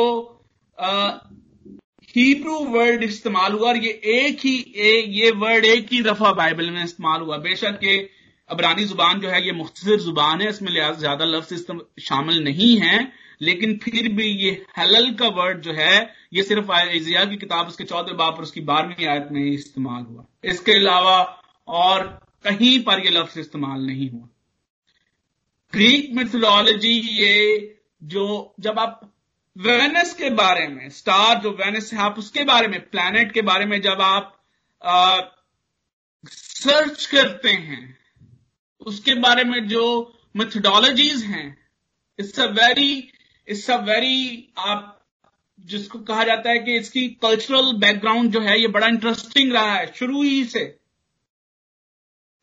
[2.14, 6.70] हीब्रू वर्ड इस्तेमाल हुआ और ये एक ही एक ये वर्ड एक ही दफ़ा बाइबल
[6.70, 7.98] में इस्तेमाल हुआ। बेशक ये
[8.50, 11.54] अबरानी ज़ुबान जो है, ये मुख्तर ज़ुबान है, इसमें ज़्यादा लफ्ज
[12.00, 17.24] शामिल नहीं है, लेकिन फिर भी ये हलल का वर्ड जो है, ये सिर्फ़ इजिया
[17.24, 21.18] की किताब, उसके चौदह बाप और उसकी बारहवीं आयत में इस्तेमाल हुआ। इसके अलावा
[21.68, 22.06] और
[22.48, 24.28] कहीं पर यह लफ्ज इस्तेमाल नहीं हुआ।
[25.72, 29.14] ग्रीक मिथोलॉजी ये जो जब आप
[29.56, 33.64] वेनस के बारे में स्टार जो वेनस है, आप उसके बारे में प्लैनेट के बारे
[33.64, 34.34] में जब आप
[36.26, 37.98] सर्च करते हैं,
[38.80, 41.58] उसके बारे में जो मेथडोलॉजीज हैं
[42.18, 43.12] it's a very
[43.48, 44.94] it's a very आप
[45.60, 49.92] जिसको कहा जाता है कि इसकी कल्चरल बैकग्राउंड जो है, ये बड़ा इंटरेस्टिंग रहा है,
[49.94, 50.77] शुरू ही से।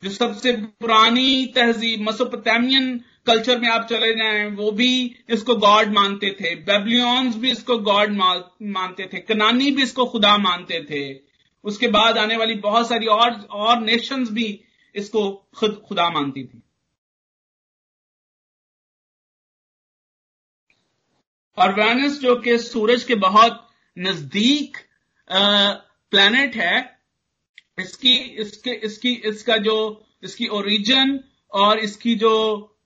[0.03, 6.29] जो सबसे पुरानी तहजीब, मसोपोटामियन कल्चर में आप चले जाए, वो भी इसको गॉड मानते
[6.41, 11.21] थे। बेबलियंस भी इसको गॉड मानते थे। कनानी भी इसको खुदा मानते थे।
[11.63, 14.63] उसके बाद आने वाली बहुत सारी और और नेशंस भी
[14.95, 16.61] इसको खुद, खुदा मानती थी।
[21.57, 24.77] और वेनस जो कि सूरज के बहुत नज़दीक
[25.31, 26.94] प्लैनेट है
[27.77, 29.75] इसकी इसके इसकी इसका जो
[30.23, 31.19] इसकी ओरिजिन
[31.53, 32.33] और इसकी जो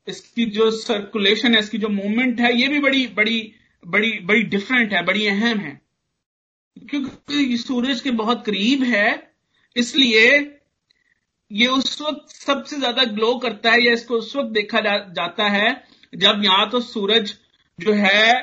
[0.07, 3.39] इसकी जो सर्कुलेशन है इसकी जो मूवमेंट है ये भी बड़ी बड़ी
[3.83, 5.79] बड़ी बड़ी डिफरेंट है बड़ी अहम है।
[6.77, 9.33] क्योंकि सूरज के बहुत करीब है
[9.75, 10.27] इसलिए
[11.51, 15.47] ये उस वक्त सबसे ज़्यादा ग्लो करता है या इसको उस वक्त देखा जा, जाता
[15.49, 15.83] है
[16.15, 17.33] जब यहाँ तो सूरज
[17.79, 18.33] जो है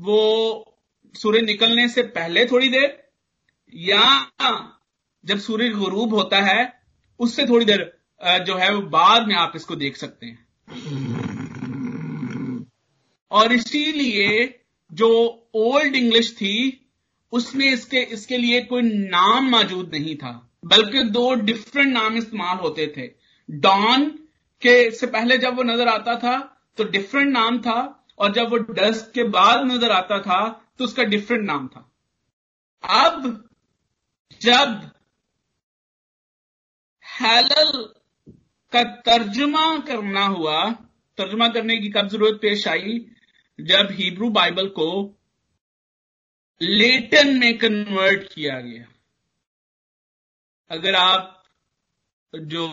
[0.00, 0.74] वो
[1.14, 3.02] सूरज निकलने से पहले थोड़ी देर
[3.74, 4.02] या
[5.28, 6.72] जब सूरज गुरूब होता है,
[7.20, 7.92] उससे थोड़ी देर
[8.46, 10.38] जो है वो बाद में आप इसको देख सकते हैं।
[13.30, 14.28] और इसीलिए
[14.90, 15.08] जो
[15.56, 16.84] ओल्ड इंग्लिश थी,
[17.32, 20.30] उसमें इसके इसके लिए कोई नाम मौजूद नहीं था,
[20.64, 23.06] बल्कि दो डिफरेंट नाम इस्तेमाल होते थे।
[23.48, 24.06] डॉन
[24.62, 26.36] के से पहले जब वो नज़र आता था
[26.78, 30.40] तो डिफरेंट नाम था, और जब वो डस्ट के बाद नज़र आता था
[30.78, 31.84] तो उसका डिफरेंट नाम था।
[32.84, 33.44] अब
[34.40, 34.80] जब
[37.20, 37.70] हैलल
[38.72, 40.58] का तर्जुमा करना हुआ।
[41.18, 42.98] तर्जुमा करने की कब ज़रूरत पेश आई?
[43.58, 44.90] जब हिब्रू बाइबल को
[46.60, 48.84] लेटन में कन्वर्ट किया गया।
[50.70, 51.34] अगर आप
[52.32, 52.66] जो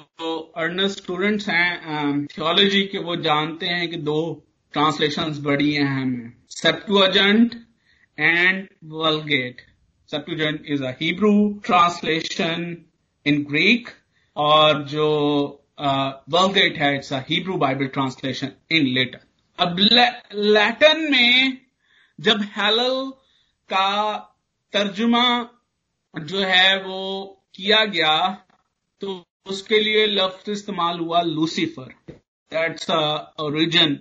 [0.57, 4.19] अर्नस्ट स्टूडेंट्स हैं थियोलॉजी के वो जानते हैं कि दो
[4.73, 7.55] ट्रांसलेशन बड़ी अहम है Septuagint
[8.17, 9.61] and Vulgate
[10.09, 12.75] Septuagint is a Hebrew translation
[13.25, 13.89] in Greek
[14.37, 15.07] और जो
[15.79, 19.19] वर्लगेट है it's a Hebrew Bible translation in Latin
[19.59, 21.57] अब लैटन में
[22.19, 23.11] जब हेलल
[23.69, 23.87] का
[24.73, 25.27] तर्जुमा
[26.13, 27.01] जो है वो
[27.55, 28.15] किया गया
[29.01, 31.93] तो उसके लिए लफ्ज इस्तेमाल हुआ Lucifer
[32.51, 32.89] that's
[33.41, 33.99] origin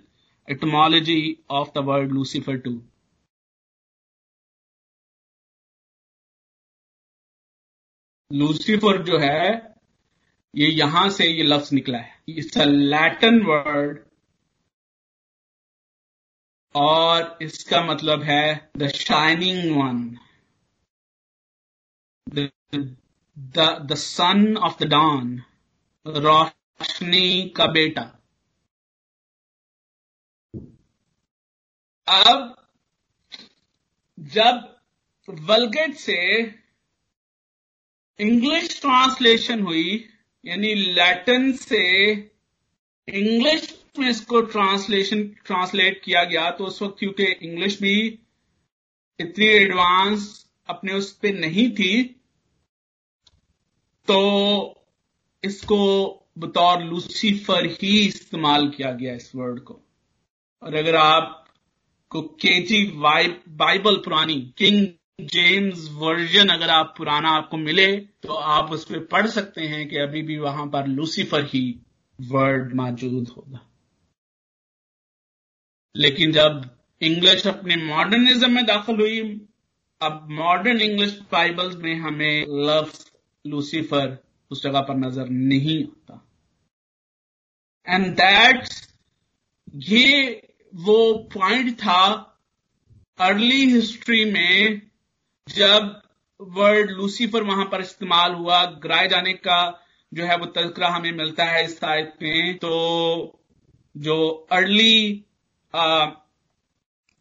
[0.49, 1.21] etymology
[1.51, 2.81] of the word Lucifer to
[8.31, 9.74] Lucifer जो है
[10.55, 13.99] ये यहाँ से ये लफ्ज निकला है। इट्स अ लैटिन वर्ड
[16.75, 20.19] और इसका मतलब है the shining one
[22.29, 25.37] the son of the dawn
[26.07, 28.03] रोशनी का बेटा।
[32.09, 32.55] अब
[34.19, 34.73] जब
[35.29, 36.19] वलगेट से
[38.19, 39.87] इंग्लिश ट्रांसलेशन हुई
[40.47, 42.11] यानी लैटिन से
[43.09, 48.21] इंग्लिश में इसको ट्रांसलेशन ट्रांसलेट किया गया तो उस वक्त क्योंकि इंग्लिश भी
[49.21, 52.03] इतनी एडवांस अपने उस पर नहीं थी
[54.09, 54.19] तो
[55.45, 55.81] इसको
[56.39, 59.81] बतौर लूसीफर ही इस्तेमाल किया गया इस वर्ड को।
[60.63, 61.45] और अगर आप
[62.11, 62.85] को केजी
[63.49, 64.87] बाइबल पुरानी किंग
[65.19, 67.87] जेम्स वर्जन अगर आप पुराना आपको मिले
[68.23, 71.63] तो आप उस पर पढ़ सकते हैं कि अभी भी वहाँ पर लूसीफर ही
[72.19, 73.61] वर्ड मौजूद होगा।
[75.95, 76.63] लेकिन जब
[77.01, 79.21] इंग्लिश अपने मॉडर्निज्म में दाखिल हुई,
[80.01, 83.05] अब मॉडर्न इंग्लिश बाइबल्स में हमें लफ्ज
[83.45, 84.17] लूसीफर
[84.51, 86.21] उस जगह पर नज़र नहीं आता।
[87.87, 88.69] एंड दैट
[89.89, 90.41] ये
[90.73, 92.03] वो पॉइंट था
[93.19, 94.81] अर्ली हिस्ट्री में
[95.47, 96.01] जब
[96.41, 99.59] वर्ड लूसीफर वहाँ पर इस्तेमाल हुआ, गिराए जाने का
[100.13, 103.41] जो है वो तस्करा हमें मिलता है इस साइट में तो
[103.97, 105.25] जो अर्ली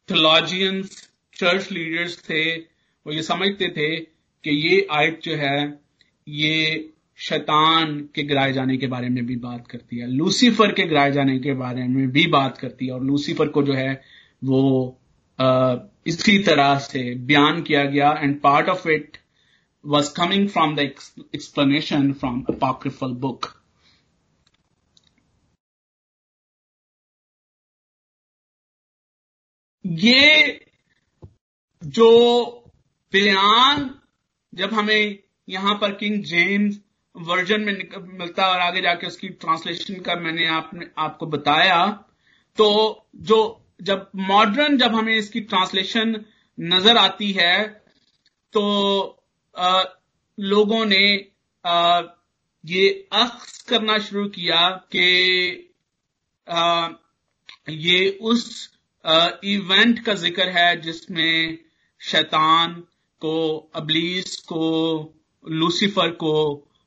[0.09, 5.79] थियोलॉजियंस चर्च लीडर्स थे, वो ये समझते थे कि ये आयत जो है,
[6.27, 11.11] ये शैतान के गिराए जाने के बारे में भी बात करती है। लूसीफर के गिराए
[11.11, 14.01] जाने के बारे में भी बात करती है और लूसीफर को जो है
[14.43, 14.99] वो
[16.07, 19.17] इसी तरह से बयान किया गया and part of it
[19.85, 23.53] was coming from the explanation from apocryphal book
[29.85, 30.59] ये
[31.81, 32.09] जो
[33.13, 33.89] बयान
[34.53, 35.17] जब हमें
[35.47, 36.79] यहाँ पर किंग जेम्स
[37.15, 37.73] वर्जन में
[38.19, 41.85] मिलता और आगे जाके उसकी ट्रांसलेशन का मैंने आपने, आपको बताया
[42.57, 46.15] तो जो जब मॉडर्न जब हमें इसकी ट्रांसलेशन
[46.57, 47.63] नज़र आती है
[48.53, 48.63] तो
[49.55, 49.83] आ,
[50.37, 51.05] लोगों ने
[51.65, 52.01] आ,
[52.63, 55.69] ये अक्स करना शुरू किया कि
[57.69, 58.69] ये उस
[59.05, 61.57] आ, इवेंट का ज़िक्र है जिसमें
[62.01, 62.73] शैतान
[63.21, 63.35] को
[63.75, 64.67] अबलीस को
[65.45, 66.33] लूसीफर को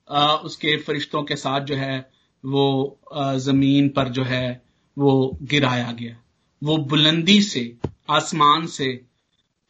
[0.08, 1.98] आ, उसके फरिश्तों के साथ जो है
[2.44, 4.62] वो आ, ज़मीन पर जो है
[4.96, 6.16] वो गिराया गया।
[6.62, 7.78] वो बुलंदी से,
[8.10, 9.06] आसमान से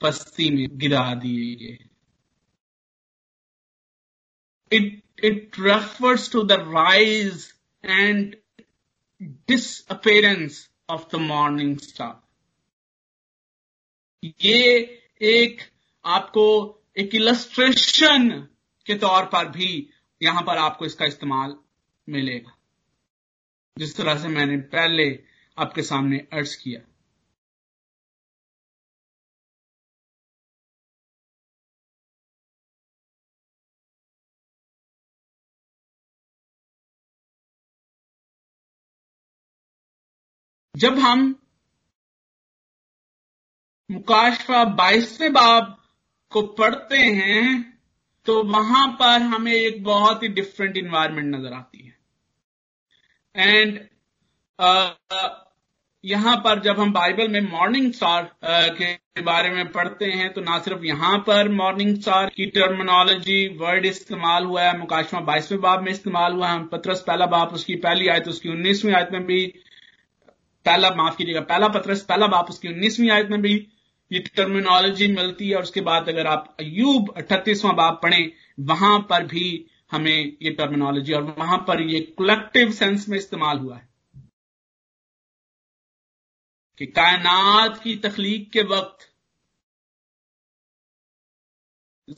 [0.01, 1.79] पस्ती में गिरा दिए गए
[4.73, 8.37] it it refers to the rise and
[9.23, 12.21] disappearance of the morning star
[14.41, 14.79] ये
[15.23, 15.61] एक
[16.05, 16.45] आपको
[16.97, 18.29] एक इलस्ट्रेशन
[18.87, 19.91] के तौर पर भी
[20.23, 21.57] यहाँ पर आपको इसका इस्तेमाल
[22.09, 22.57] मिलेगा।
[23.79, 25.26] जिस तरह से मैंने पहले
[25.59, 26.81] आपके सामने अर्ज़ किया।
[40.75, 41.35] जब हम
[43.91, 45.77] मुकाशफा बाईसवें बाब
[46.33, 47.45] को पढ़ते हैं
[48.27, 51.97] तो वहाँ पर हमें एक बहुत ही डिफरेंट इन्वायरमेंट नज़र आती है।
[53.35, 53.79] एंड
[56.07, 60.59] यहाँ पर जब हम बाइबल में मॉर्निंग स्टार के बारे में पढ़ते हैं तो ना
[60.59, 65.91] सिर्फ़ यहाँ पर मॉर्निंग स्टार की टर्मिनोलॉजी वर्ड इस्तेमाल हुआ है मुकाशमा बाईसवें बाब में
[65.93, 69.47] इस्तेमाल हुआ है पत्रस पहला बाप, उसकी पहली आयत, उसकी उन्नीसवीं आयत में भी,
[70.67, 73.55] पहला, माफ़ कीजिएगा, पहला पत्रस, पहला बाप, उसकी उन्नीसवीं आयत में भी
[74.11, 78.31] ये टर्मिनोलॉजी मिलती है, और उसके बाद अगर आप अयूब अट्ठतीसवां बाप पढ़ें,
[78.61, 83.77] वहाँ पर भी हमें ये टर्मिनोलॉजी और वहाँ पर ये कलेक्टिव सेंस में इस्तेमाल हुआ
[83.77, 83.96] है।
[86.81, 89.11] कि कायनात की तखलीक के वक्त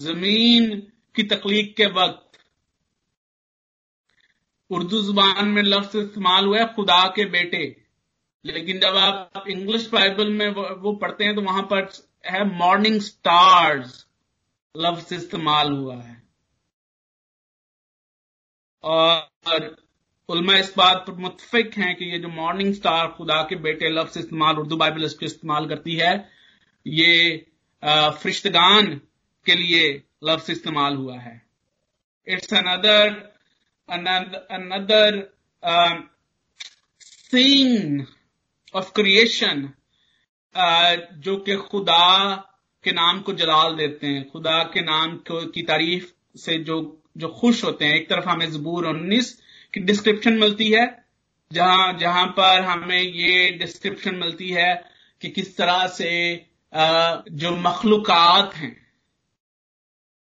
[0.00, 0.70] ज़मीन
[1.16, 2.38] की तखलीक के वक्त
[4.70, 7.64] उर्दू ज़ुबान में लफ्ज इस्तेमाल हुआ है खुदा के बेटे।
[8.44, 10.48] लेकिन जब आप इंग्लिश बाइबल में
[10.82, 11.88] वो पढ़ते हैं तो वहाँ पर
[12.26, 14.04] है मॉर्निंग स्टार्स
[14.74, 16.22] लफ्ज इस्तेमाल हुआ है।
[18.84, 19.76] और
[20.29, 24.18] उलमा इस बात पर मुतफिक हैं कि ये जो मॉर्निंग स्टार खुदा के बेटे लफ्ज
[24.18, 26.12] इस्तेमाल उर्दू बाइबल इसको इस्तेमाल करती है,
[26.87, 27.47] ये
[27.83, 28.87] फरिश्तगान
[29.47, 31.41] के लिए लफ्ज इस्तेमाल हुआ है।
[32.26, 33.09] It's another
[33.89, 35.18] another
[37.03, 38.07] scene
[38.74, 39.68] of creation
[41.18, 42.05] जो कि खुदा
[42.85, 46.76] के नाम को जलाल देते हैं। खुदा के नाम को, की तारीफ़ से जो
[47.16, 49.37] जो खुश होते हैं। एक तरफ़ हमें जबूर उन्नीस
[49.79, 50.87] की डिस्क्रिप्शन मिलती है,
[51.53, 54.74] जहाँ जहाँ पर हमें ये डिस्क्रिप्शन मिलती है
[55.22, 58.76] कि किस तरह से जो मखलूकत हैं,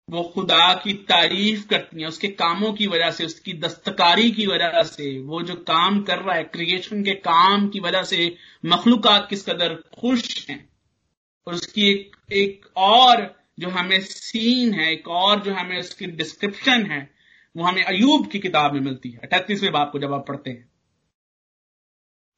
[0.10, 4.84] वो खुदा की तारीफ़ करती हैं, उसके कामों की वजह से, उसकी दस्तकारी की वजह
[4.84, 8.36] से, वो जो काम कर रहा है क्रिएशन के काम की वजह से
[8.66, 10.70] मखलूकत किस कदर खुश हैं,
[11.48, 16.86] और उसकी एक एक और जो हमें सीन है, एक और जो हमें उसकी डिस्क्रिप्शन
[16.86, 17.13] है
[17.56, 20.72] वो हमें अयूब की किताब में मिलती है। अठतीसवें बाप को जब आप पढ़ते हैं।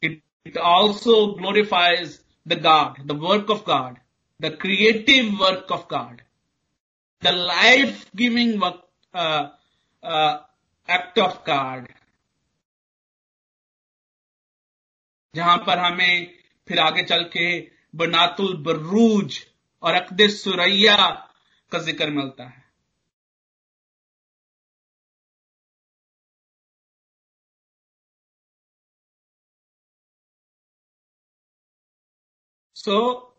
[0.04, 3.98] It also glorifies the God the work of God
[4.42, 6.22] the creative work of God
[7.24, 8.64] the life giving
[10.90, 11.86] act of God,
[15.36, 16.34] जहाँ पर हमें
[16.68, 17.48] फिर आगे चल के
[17.96, 19.40] बनातुल बरूज
[19.84, 20.98] और अकदे सुरैया
[21.72, 22.65] का ज़िक्र मिलता है।
[32.86, 33.36] सो so,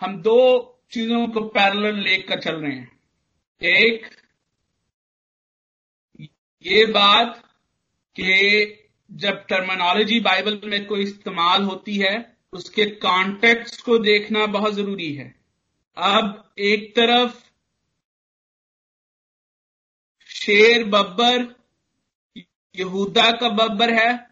[0.00, 0.38] हम दो
[0.90, 3.00] चीज़ों को पैरेलल लेकर चल रहे हैं।
[3.62, 4.06] एक
[6.64, 7.42] ये बात
[8.16, 15.12] कि जब टर्मिनोलॉजी बाइबल में कोई इस्तेमाल होती है उसके कॉन्टेक्स्ट को देखना बहुत ज़रूरी
[15.14, 15.34] है।
[15.96, 17.34] अब एक तरफ़
[20.30, 21.54] शेर बब्बर
[22.74, 24.30] यहूदा का बब्बर है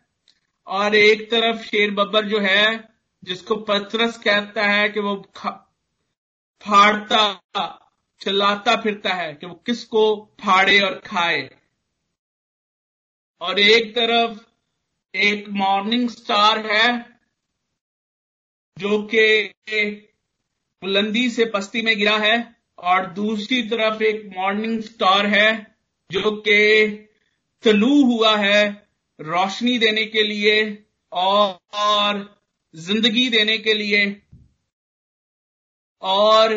[0.66, 2.93] और एक तरफ़ शेर बब्बर जो है
[3.24, 5.14] जिसको पत्रस कहता है कि वो
[6.62, 7.24] फाड़ता
[8.20, 10.04] चलाता फिरता है कि वो किसको
[10.40, 11.50] फाड़े और खाए।
[13.40, 14.38] और एक तरफ़
[15.14, 16.88] एक मॉर्निंग स्टार है
[18.78, 19.24] जो कि
[20.82, 22.36] बुलंदी से पस्ती में गिरा है
[22.78, 25.76] और दूसरी तरफ़ एक मॉर्निंग स्टार है
[26.10, 26.60] जो कि
[27.62, 28.88] तलू हुआ है
[29.20, 32.34] रोशनी देने के लिए और
[32.74, 34.04] ज़िंदगी देने के लिए।
[36.02, 36.52] और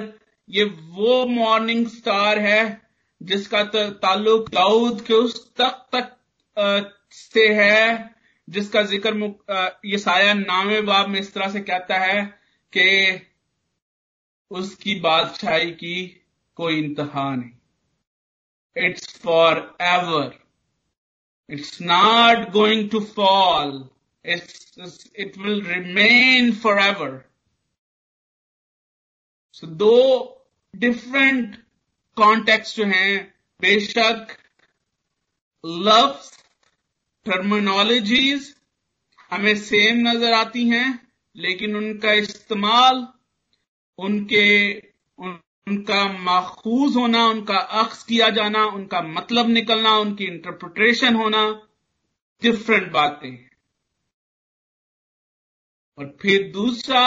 [0.50, 2.82] ये वो मॉर्निंग स्टार है,
[3.22, 8.16] जिसका ताल्लुक दाऊद के उस तक तक से है,
[8.48, 12.24] जिसका ज़िक्र ये साया नामे बाब में इस तरह से कहता है
[12.74, 13.22] कि
[14.52, 16.06] उसकी बादशाही की
[16.58, 19.18] कोई इंतहा नहीं। It's
[19.82, 20.38] forever
[21.50, 23.72] it's not going to fall
[24.28, 27.30] it will remain forever
[29.52, 30.34] so दो
[32.18, 34.38] कॉन्टेक्स्ट जो हैं बेशक
[35.66, 36.32] लव्स
[37.26, 38.56] टर्मिनोलॉजीज
[39.32, 43.08] हमें सेम नज़र आती हैं लेकिन उनका इस्तेमाल
[43.98, 44.74] उनके
[45.20, 51.68] उन, उनका माखूज होना उनका अक्स किया जाना उनका मतलब निकलना उनकी इंटरप्रिटेशन होना
[52.42, 53.47] डिफरेंट बातें।
[55.98, 57.04] और फिर दूसरा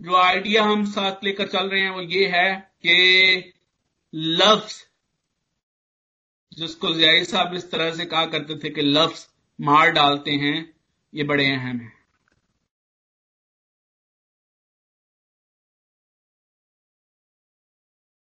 [0.00, 2.54] जो आइडिया हम साथ लेकर चल रहे हैं वो ये है
[2.86, 3.52] कि
[4.14, 4.86] लफ्स
[6.52, 10.74] जिसको जय साहब इस तरह से कहा करते थे कि लफ्स मार डालते हैं,
[11.12, 11.92] ये बड़े अहम है।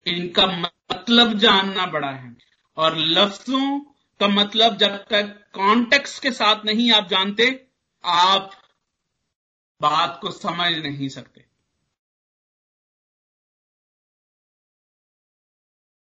[0.05, 2.35] इनका मतलब जानना बड़ा है
[2.77, 3.79] और लफ्जों
[4.19, 7.67] का मतलब जब तक कॉन्टेक्स्ट के साथ नहीं आप जानते,
[8.03, 8.51] आप
[9.81, 11.45] बात को समझ नहीं सकते।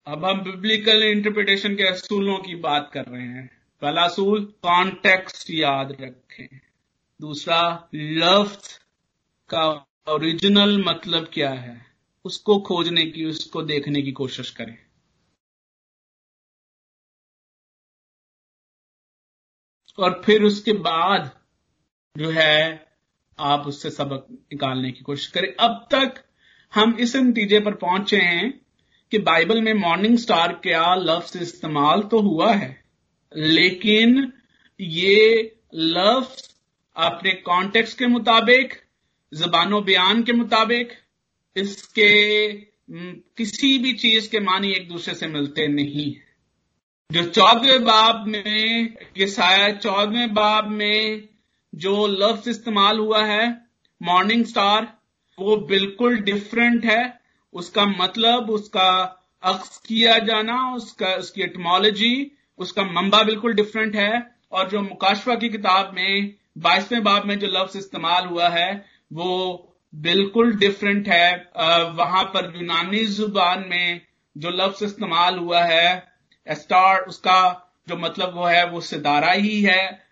[0.08, 5.92] अब हम बिब्लिकल इंटरप्रिटेशन के असूलों की बात कर रहे हैं। पहला असूल कॉन्टेक्स्ट याद
[6.02, 6.60] रखें।
[7.22, 8.80] दूसरा लफ्ज
[9.50, 11.96] का ओरिजिनल मतलब क्या है?
[12.26, 14.88] उसको खोजने की, उसको देखने की कोशिश करें।
[20.00, 21.46] और फिर उसके बाद
[22.18, 22.87] जो है
[23.40, 26.24] आप उससे सबक निकालने की कोशिश करें। अब तक
[26.74, 28.52] हम इस नतीजे पर पहुँचे हैं
[29.12, 32.70] कि बाइबल में मॉर्निंग स्टार क्या लफ्ज इस्तेमाल तो हुआ है,
[33.32, 34.32] लेकिन
[34.80, 36.44] ये लफ्ज
[36.96, 38.74] अपने कॉन्टेक्स्ट के मुताबिक,
[39.32, 40.92] जबानो बयान के मुताबिक,
[41.56, 42.12] इसके
[43.38, 46.12] किसी भी चीज़ के मानी एक दूसरे से मिलते नहीं
[47.10, 51.28] जो चौदहवें बाब में ये शायद चौदहवें बाब में
[51.78, 53.46] जो लफ्ज इस्तेमाल हुआ है
[54.02, 54.88] मॉर्निंग स्टार
[55.38, 57.02] वो बिल्कुल डिफरेंट है।
[57.54, 58.90] उसका मतलब उसका
[59.44, 64.12] अक्स किया जाना, उसका, उसकी एटमोलॉजी उसका मंबा बिल्कुल डिफरेंट है।
[64.52, 69.64] और जो मुकाशवा की किताब में, बाईसवें बाब में जो लफ्ज इस्तेमाल हुआ है, वो
[69.94, 71.32] बिल्कुल डिफरेंट है।
[71.96, 74.02] वहाँ पर यूनानी ज़ुबान में
[74.36, 76.08] जो लफ्ज इस्तेमाल हुआ है
[76.48, 77.40] स्टार उसका
[77.90, 80.08] जो मतलब वो है, वो सितारा ही है।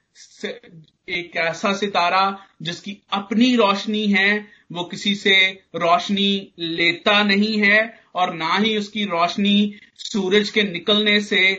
[1.10, 5.36] एक ऐसा सितारा जिसकी अपनी रोशनी है, वो किसी से
[5.76, 11.54] रोशनी लेता नहीं है और ना ही उसकी रोशनी सूरज के निकलने से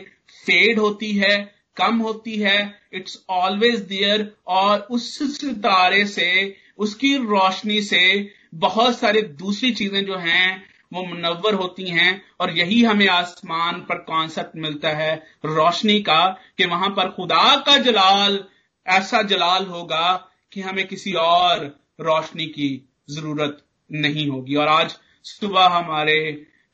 [0.45, 7.81] फेड होती है, कम होती है इट्स ऑलवेज दियर और उस सितारे से, उसकी रोशनी
[7.81, 13.79] से बहुत सारे दूसरी चीज़ें जो हैं, वो मुनवर होती हैं और यही हमें आसमान
[13.79, 16.25] पर कॉन्सेप्ट मिलता है, रोशनी का,
[16.57, 18.43] कि वहाँ पर खुदा का जलाल
[18.87, 20.15] ऐसा जलाल होगा
[20.51, 21.65] कि हमें किसी और
[22.01, 22.69] रोशनी की
[23.09, 26.17] ज़रूरत नहीं होगी। और आज सुबह हमारे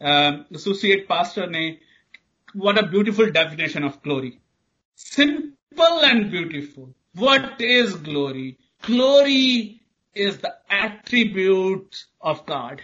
[0.01, 1.68] एसोसिएट पास्टर ने
[2.55, 4.34] what a beautiful definition of glory
[4.99, 8.49] simple and beautiful what is glory
[8.84, 9.80] glory
[10.16, 12.82] is the attribute of God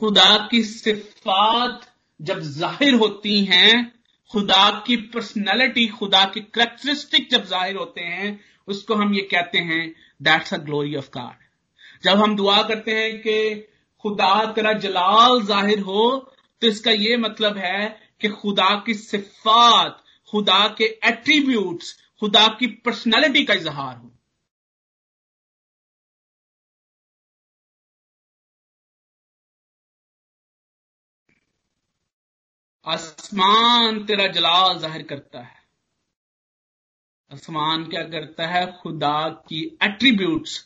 [0.00, 1.88] खुदा की सिफात
[2.20, 4.01] जब ज़ाहिर होती हैं
[4.32, 9.82] खुदा की पर्सनैलिटी खुदा के करेक्टरिस्टिक जब ज़ाहिर होते हैं, उसको हम ये कहते हैं
[10.22, 13.36] that's a glory of God जब हम दुआ करते हैं कि
[14.04, 16.04] खुदा तेरा जलाल ज़ाहिर हो
[16.62, 17.88] तो इसका ये मतलब है
[18.20, 20.02] कि खुदा की सिफात,
[20.32, 24.10] खुदा के एट्रीब्यूट्स खुदा की पर्सनैलिटी का इजहार हो।
[32.86, 35.60] आसमान तेरा जलाल ज़ाहिर करता है।
[37.30, 38.66] आसमान क्या करता है?
[38.82, 40.58] खुदा की एट्रीब्यूट्स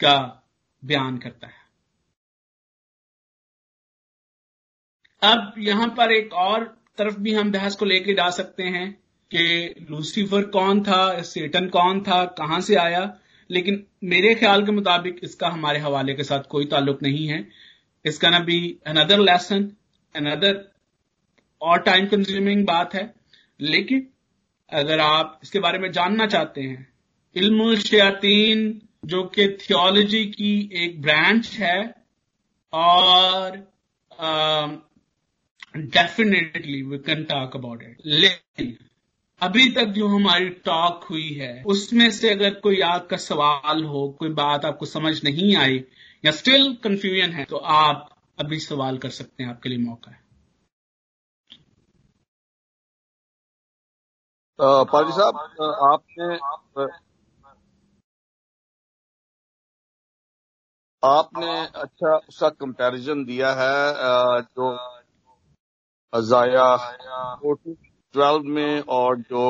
[0.00, 0.44] का
[0.82, 1.66] बयान करता है।
[5.22, 6.64] अब यहाँ पर एक और
[6.98, 8.92] तरफ़ भी हम बहस को लेके जा सकते हैं
[9.30, 13.18] कि लूसीफर कौन था, सेटन कौन था, कहाँ से आया?
[13.50, 17.48] लेकिन मेरे ख्याल के मुताबिक इसका हमारे हवाले के साथ कोई ताल्लुक नहीं है।
[18.04, 19.70] इसका ना भी अनदर लेसन
[20.14, 20.77] अनदर
[21.62, 23.12] और टाइम कंज्यूमिंग बात है।
[23.60, 24.06] लेकिन
[24.72, 26.86] अगर आप इसके बारे में जानना चाहते हैं,
[27.36, 31.94] इल्म शयातीन, जो कि थियोलॉजी की एक ब्रांच है,
[32.72, 33.56] और
[35.76, 38.76] definitely we can talk about it लेकिन
[39.40, 44.28] अभी तक जो हमारी टॉक हुई है, उसमें से अगर कोई आपका सवाल हो, कोई
[44.30, 45.84] बात आपको समझ नहीं आई,
[46.24, 50.20] या स्टिल कंफ्यूजन है तो आप अभी सवाल कर सकते हैं, आपके लिए मौका है।
[54.58, 55.36] पाजी साहब
[55.86, 56.26] आपने
[61.02, 61.50] आपने
[61.80, 64.70] अच्छा उसका कंपैरिजन दिया है जो
[66.12, 66.66] अजाया
[67.44, 69.44] ट्वेल्व में और जो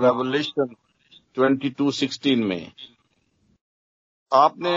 [0.00, 0.74] रेवोल्यूशन
[1.34, 2.72] ट्वेंटी टू सिक्सटीन में।
[4.32, 4.74] आपने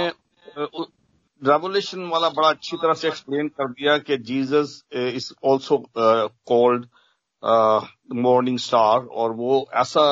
[0.58, 6.86] रेवोल्यूशन वाला बड़ा अच्छी तरह से एक्सप्लेन कर दिया कि Jesus is also called
[8.16, 10.06] morning star और वो ऐसा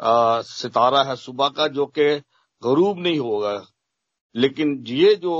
[0.00, 2.04] आ, सितारा है सुबह का जो कि
[2.62, 3.52] गरूब नहीं होगा।
[4.34, 5.36] लेकिन ये जो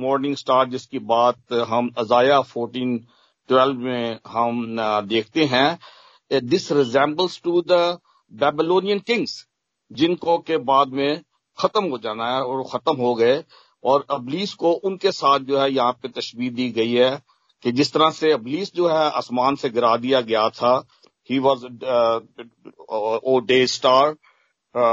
[0.00, 2.98] मॉर्निंग स्टार जिसकी बात हम अजाया फोर्टीन
[3.48, 4.76] ट्वेल्व में हम
[5.08, 5.78] देखते हैं
[6.44, 7.98] this resembles to the
[8.32, 9.44] Babylonian kings
[9.90, 11.20] जिनको के बाद में
[11.58, 13.42] खत्म हो जाना है और खत्म हो गए
[13.84, 17.10] और अबलीस को उनके साथ जो है यहाँ पे तशबी दी गई है।
[17.62, 20.86] कि जिस तरह से अबलीस जो है आसमान से गिरा दिया गया था
[21.30, 21.64] he was
[23.24, 24.14] O day star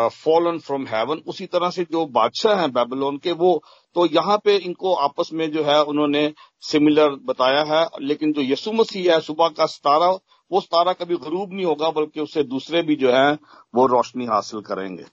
[0.09, 3.63] fallen from heaven उसी तरह से जो बादशाह हैं बेबलोन के वो
[3.95, 8.71] तो यहाँ पे इनको आपस में जो है उन्होंने सिमिलर बताया है लेकिन जो यसु
[8.71, 10.09] मसीह है सुबह का सतारा
[10.51, 13.31] वो सतारा कभी गरूब नहीं होगा बल्कि उससे दूसरे भी जो है
[13.75, 15.03] वो रोशनी हासिल करेंगे।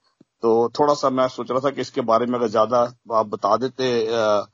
[0.43, 2.79] तो थोड़ा सा मैं सोच रहा था कि इसके बारे में अगर ज़्यादा
[3.13, 4.47] आप बता देते uh,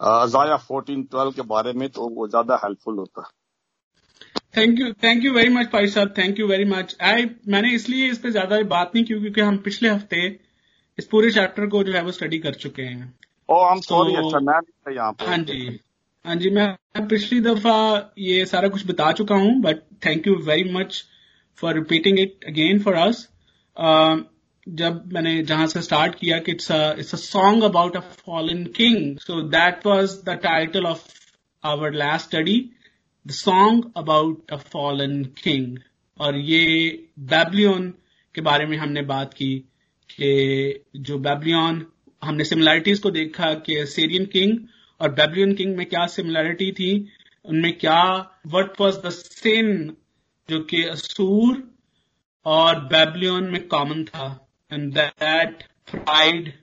[0.00, 3.38] अजाया फोर्टीन ट्वेल्व के बारे में तो वो ज़्यादा हेल्पफुल होता। है
[4.56, 8.08] thank you thank you very much भाई साहब thank you very much I मैंने इसलिए
[8.10, 10.26] इस पर ज़्यादा बात नहीं की क्योंकि हम पिछले हफ़्ते
[10.98, 13.12] इस पूरे चैप्टर को जो है वो स्टडी कर चुके हैं।
[13.48, 15.80] ओ आई एम सॉरी अच्छा मैं भी यहाँ पे। हाँ जी
[16.24, 17.76] हाँ जी मैं पिछली दफ़ा
[18.18, 21.02] ये सारा कुछ बता चुका हूँ but thank you very much
[21.58, 23.26] for repeating it again for us
[24.70, 29.18] जब मैंने जहाँ से स्टार्ट किया कि it's it's a song about a fallen king
[29.18, 31.08] so that was the title of
[31.64, 32.70] our last study
[33.26, 35.78] the song about a fallen king
[36.20, 36.64] और ये
[37.18, 37.94] बैबलियन
[38.34, 39.54] के बारे में हमने बात की
[40.10, 41.86] कि जो बैबलियन
[42.24, 44.58] हमने सिमिलैरिटीज को देखा कि सीरियन किंग
[45.00, 47.08] और बैबलियन किंग में क्या सिमिलैरिटी थी,
[47.44, 49.90] उनमें क्या वट वॉज़ द सेम
[50.50, 51.74] जो कि असूर
[52.46, 56.54] और बैबलियन में कॉमन था। And that pride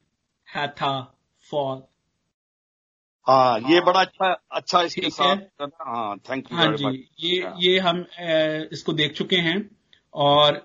[0.47, 1.07] hath a
[1.51, 1.87] fall.
[3.27, 8.05] हाँ ये बड़ा अच्छा अच्छा इसके साथ हाँ थैंक यू हाँ जी ये ये हम
[8.73, 9.57] इसको देख चुके हैं।
[10.13, 10.61] और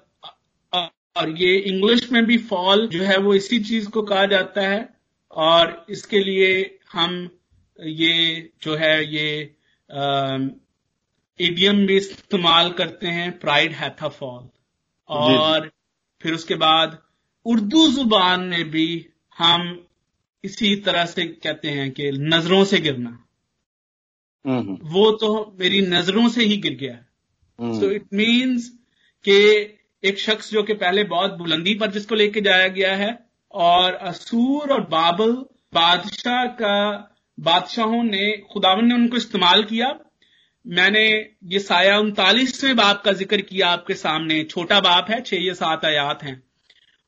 [0.72, 4.88] और ये इंग्लिश में भी फॉल जो है वो इसी चीज़ को कहा जाता है।
[5.30, 7.30] और इसके लिए हम
[7.78, 9.57] ये जो है ये
[11.40, 14.49] इडियम भी इस्तेमाल करते हैं प्राइड हैथा फॉल
[15.09, 15.70] और
[16.22, 16.99] फिर उसके बाद
[17.47, 18.86] उर्दू ज़ुबान में भी
[19.36, 19.86] हम
[20.45, 23.18] इसी तरह से कहते हैं कि नज़रों से गिरना।
[24.88, 26.95] वो तो मेरी नज़रों से ही गिर गया।
[27.59, 28.68] सो इट मीन्स
[29.24, 29.38] कि
[30.03, 33.18] एक शख्स जो कि पहले बहुत बुलंदी पर जिसको लेके जाया गया है
[33.55, 35.32] और असूर और बाबल
[35.74, 36.78] बादशाह का
[37.38, 39.95] बादशाहों ने खुदावन ने उनको इस्तेमाल किया।
[40.64, 41.05] मैंने
[41.45, 45.84] ये साया उनतालीसवें बाप का ज़िक्र किया आपके सामने। छोटा बाप है छह या सात
[45.84, 46.43] आयात हैं।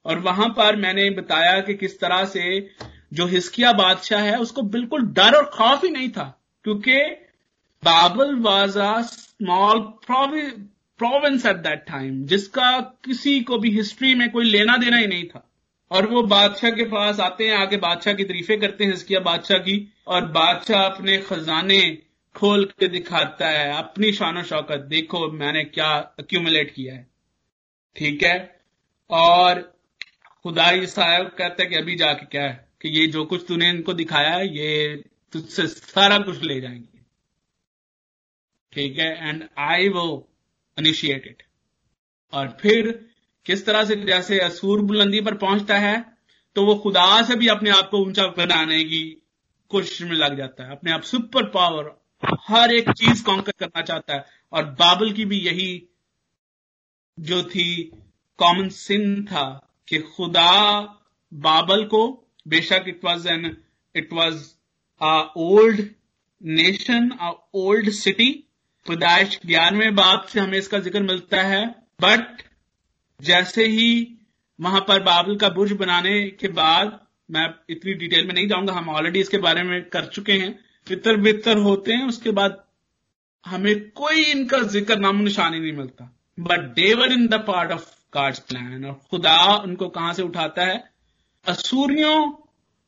[0.05, 2.71] और वहाँ पर मैंने बताया कि किस तरह से
[3.13, 7.01] जो हिस्किया बादशाह है, उसको बिल्कुल डर और खौफ ही नहीं था, क्योंकि
[7.83, 9.81] Babel was small
[11.01, 15.25] province at that time जिसका किसी को भी हिस्ट्री में कोई लेना देना ही नहीं
[15.25, 15.51] था।
[15.91, 19.59] और वो बादशाह के पास आते हैं आके बादशाह की तरीफे करते हैं हिस्किया बादशाह
[19.59, 21.99] की, और बादशाह अपने खजाने
[22.35, 27.07] खोल के दिखाता है, अपनी शान शौकत, देखो मैंने क्या अक्यूमुलेट किया है।
[27.97, 28.61] ठीक है?
[29.11, 29.74] और
[30.45, 32.69] खुदा साहब कहते हैं कि अभी जाके क्या है?
[32.81, 36.99] कि ये जो कुछ तूने इनको दिखाया है, ये तुझसे सारा कुछ ले जाएँगे।
[38.73, 39.29] ठीक है?
[39.29, 40.29] एंड आई वो
[40.79, 41.43] इनिशिएटेड
[42.33, 43.09] और फिर
[43.47, 46.15] किस तरह से जैसे असूर बुलंदी पर पहुँचता है
[46.57, 49.03] तो वो खुदा से भी अपने आप को ऊँचा बनाने की
[49.69, 51.93] कोशिश में लग जाता है। अपने आप सुपर पावर,
[52.49, 55.89] हर एक चीज़ कॉन्कर करना चाहता है। और बाबल की भी यही
[57.21, 57.85] जो थी
[58.39, 59.45] कॉमन सिन था
[59.89, 60.81] कि खुदा
[61.33, 62.03] बाबल को,
[62.47, 63.57] बेशक it was an
[63.95, 64.43] it was
[65.01, 65.81] a old
[66.41, 68.31] nation a old city
[68.87, 71.65] पैदाइश ग्यारहवें बाप से हमें इसका ज़िक्र मिलता है।
[72.03, 72.43] बट
[73.21, 74.17] जैसे ही
[74.59, 78.89] वहाँ पर बाबल का बुर्ज बनाने के बाद, मैं इतनी डिटेल में नहीं जाऊँगा, हम
[78.89, 82.63] ऑलरेडी इसके बारे में कर चुके हैं। फितर बितर होते हैं, उसके बाद
[83.45, 88.39] हमें कोई इनका ज़िक्र, नामो निशानी नहीं मिलता। But they were in the part of God's
[88.39, 90.85] plan और खुदा उनको कहाँ से उठाता है?
[91.47, 92.31] असूरियों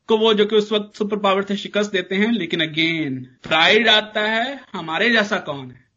[0.07, 3.87] को वो जो कि उस वक्त सुपर पावर से शिकस्त देते हैं, लेकिन अगेन प्राइड
[3.87, 5.87] आता है, हमारे जैसा कौन है?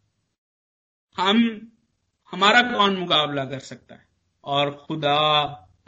[1.17, 1.69] हम,
[2.31, 4.07] हमारा कौन मुकाबला कर सकता है?
[4.45, 5.29] और खुदा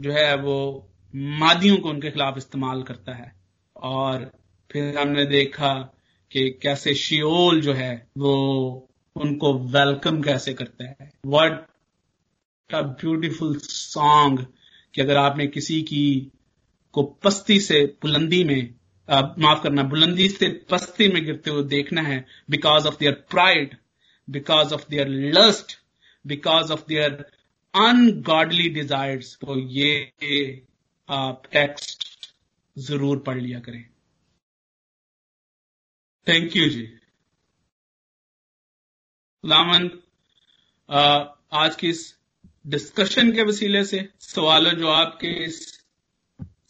[0.01, 3.35] जो है वो मादियों को उनके खिलाफ इस्तेमाल करता है।
[3.75, 4.31] और
[4.71, 5.73] फिर हमने देखा
[6.31, 11.59] कि कैसे शियोल जो है वो उनको वेलकम कैसे करता है। वर्ड
[12.73, 14.45] का ब्यूटीफुल सॉन्ग
[14.93, 16.05] कि अगर आपने किसी की
[16.93, 18.73] को पस्ती से बुलंदी में
[19.39, 23.75] माफ़ करना, बुलंदी से पस्ती में गिरते हुए देखना है because of their pride
[24.27, 25.07] because of their
[25.37, 25.77] lust
[26.25, 27.13] because of their
[27.73, 29.91] ungodly desires तो ये
[31.09, 32.03] आप टेक्स्ट
[32.77, 33.83] ज़रूर पढ़ लिया करें।
[36.27, 36.85] थैंक यू जी।
[39.43, 40.01] खुदामंद
[41.53, 42.03] आज की इस
[42.67, 45.79] डिस्कशन के वसीले से, सवालों जवाब के इस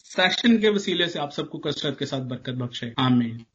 [0.04, 3.46] सेशन के वसीले से आप सबको कसरत के साथ बरकत बख्शे। आमीन।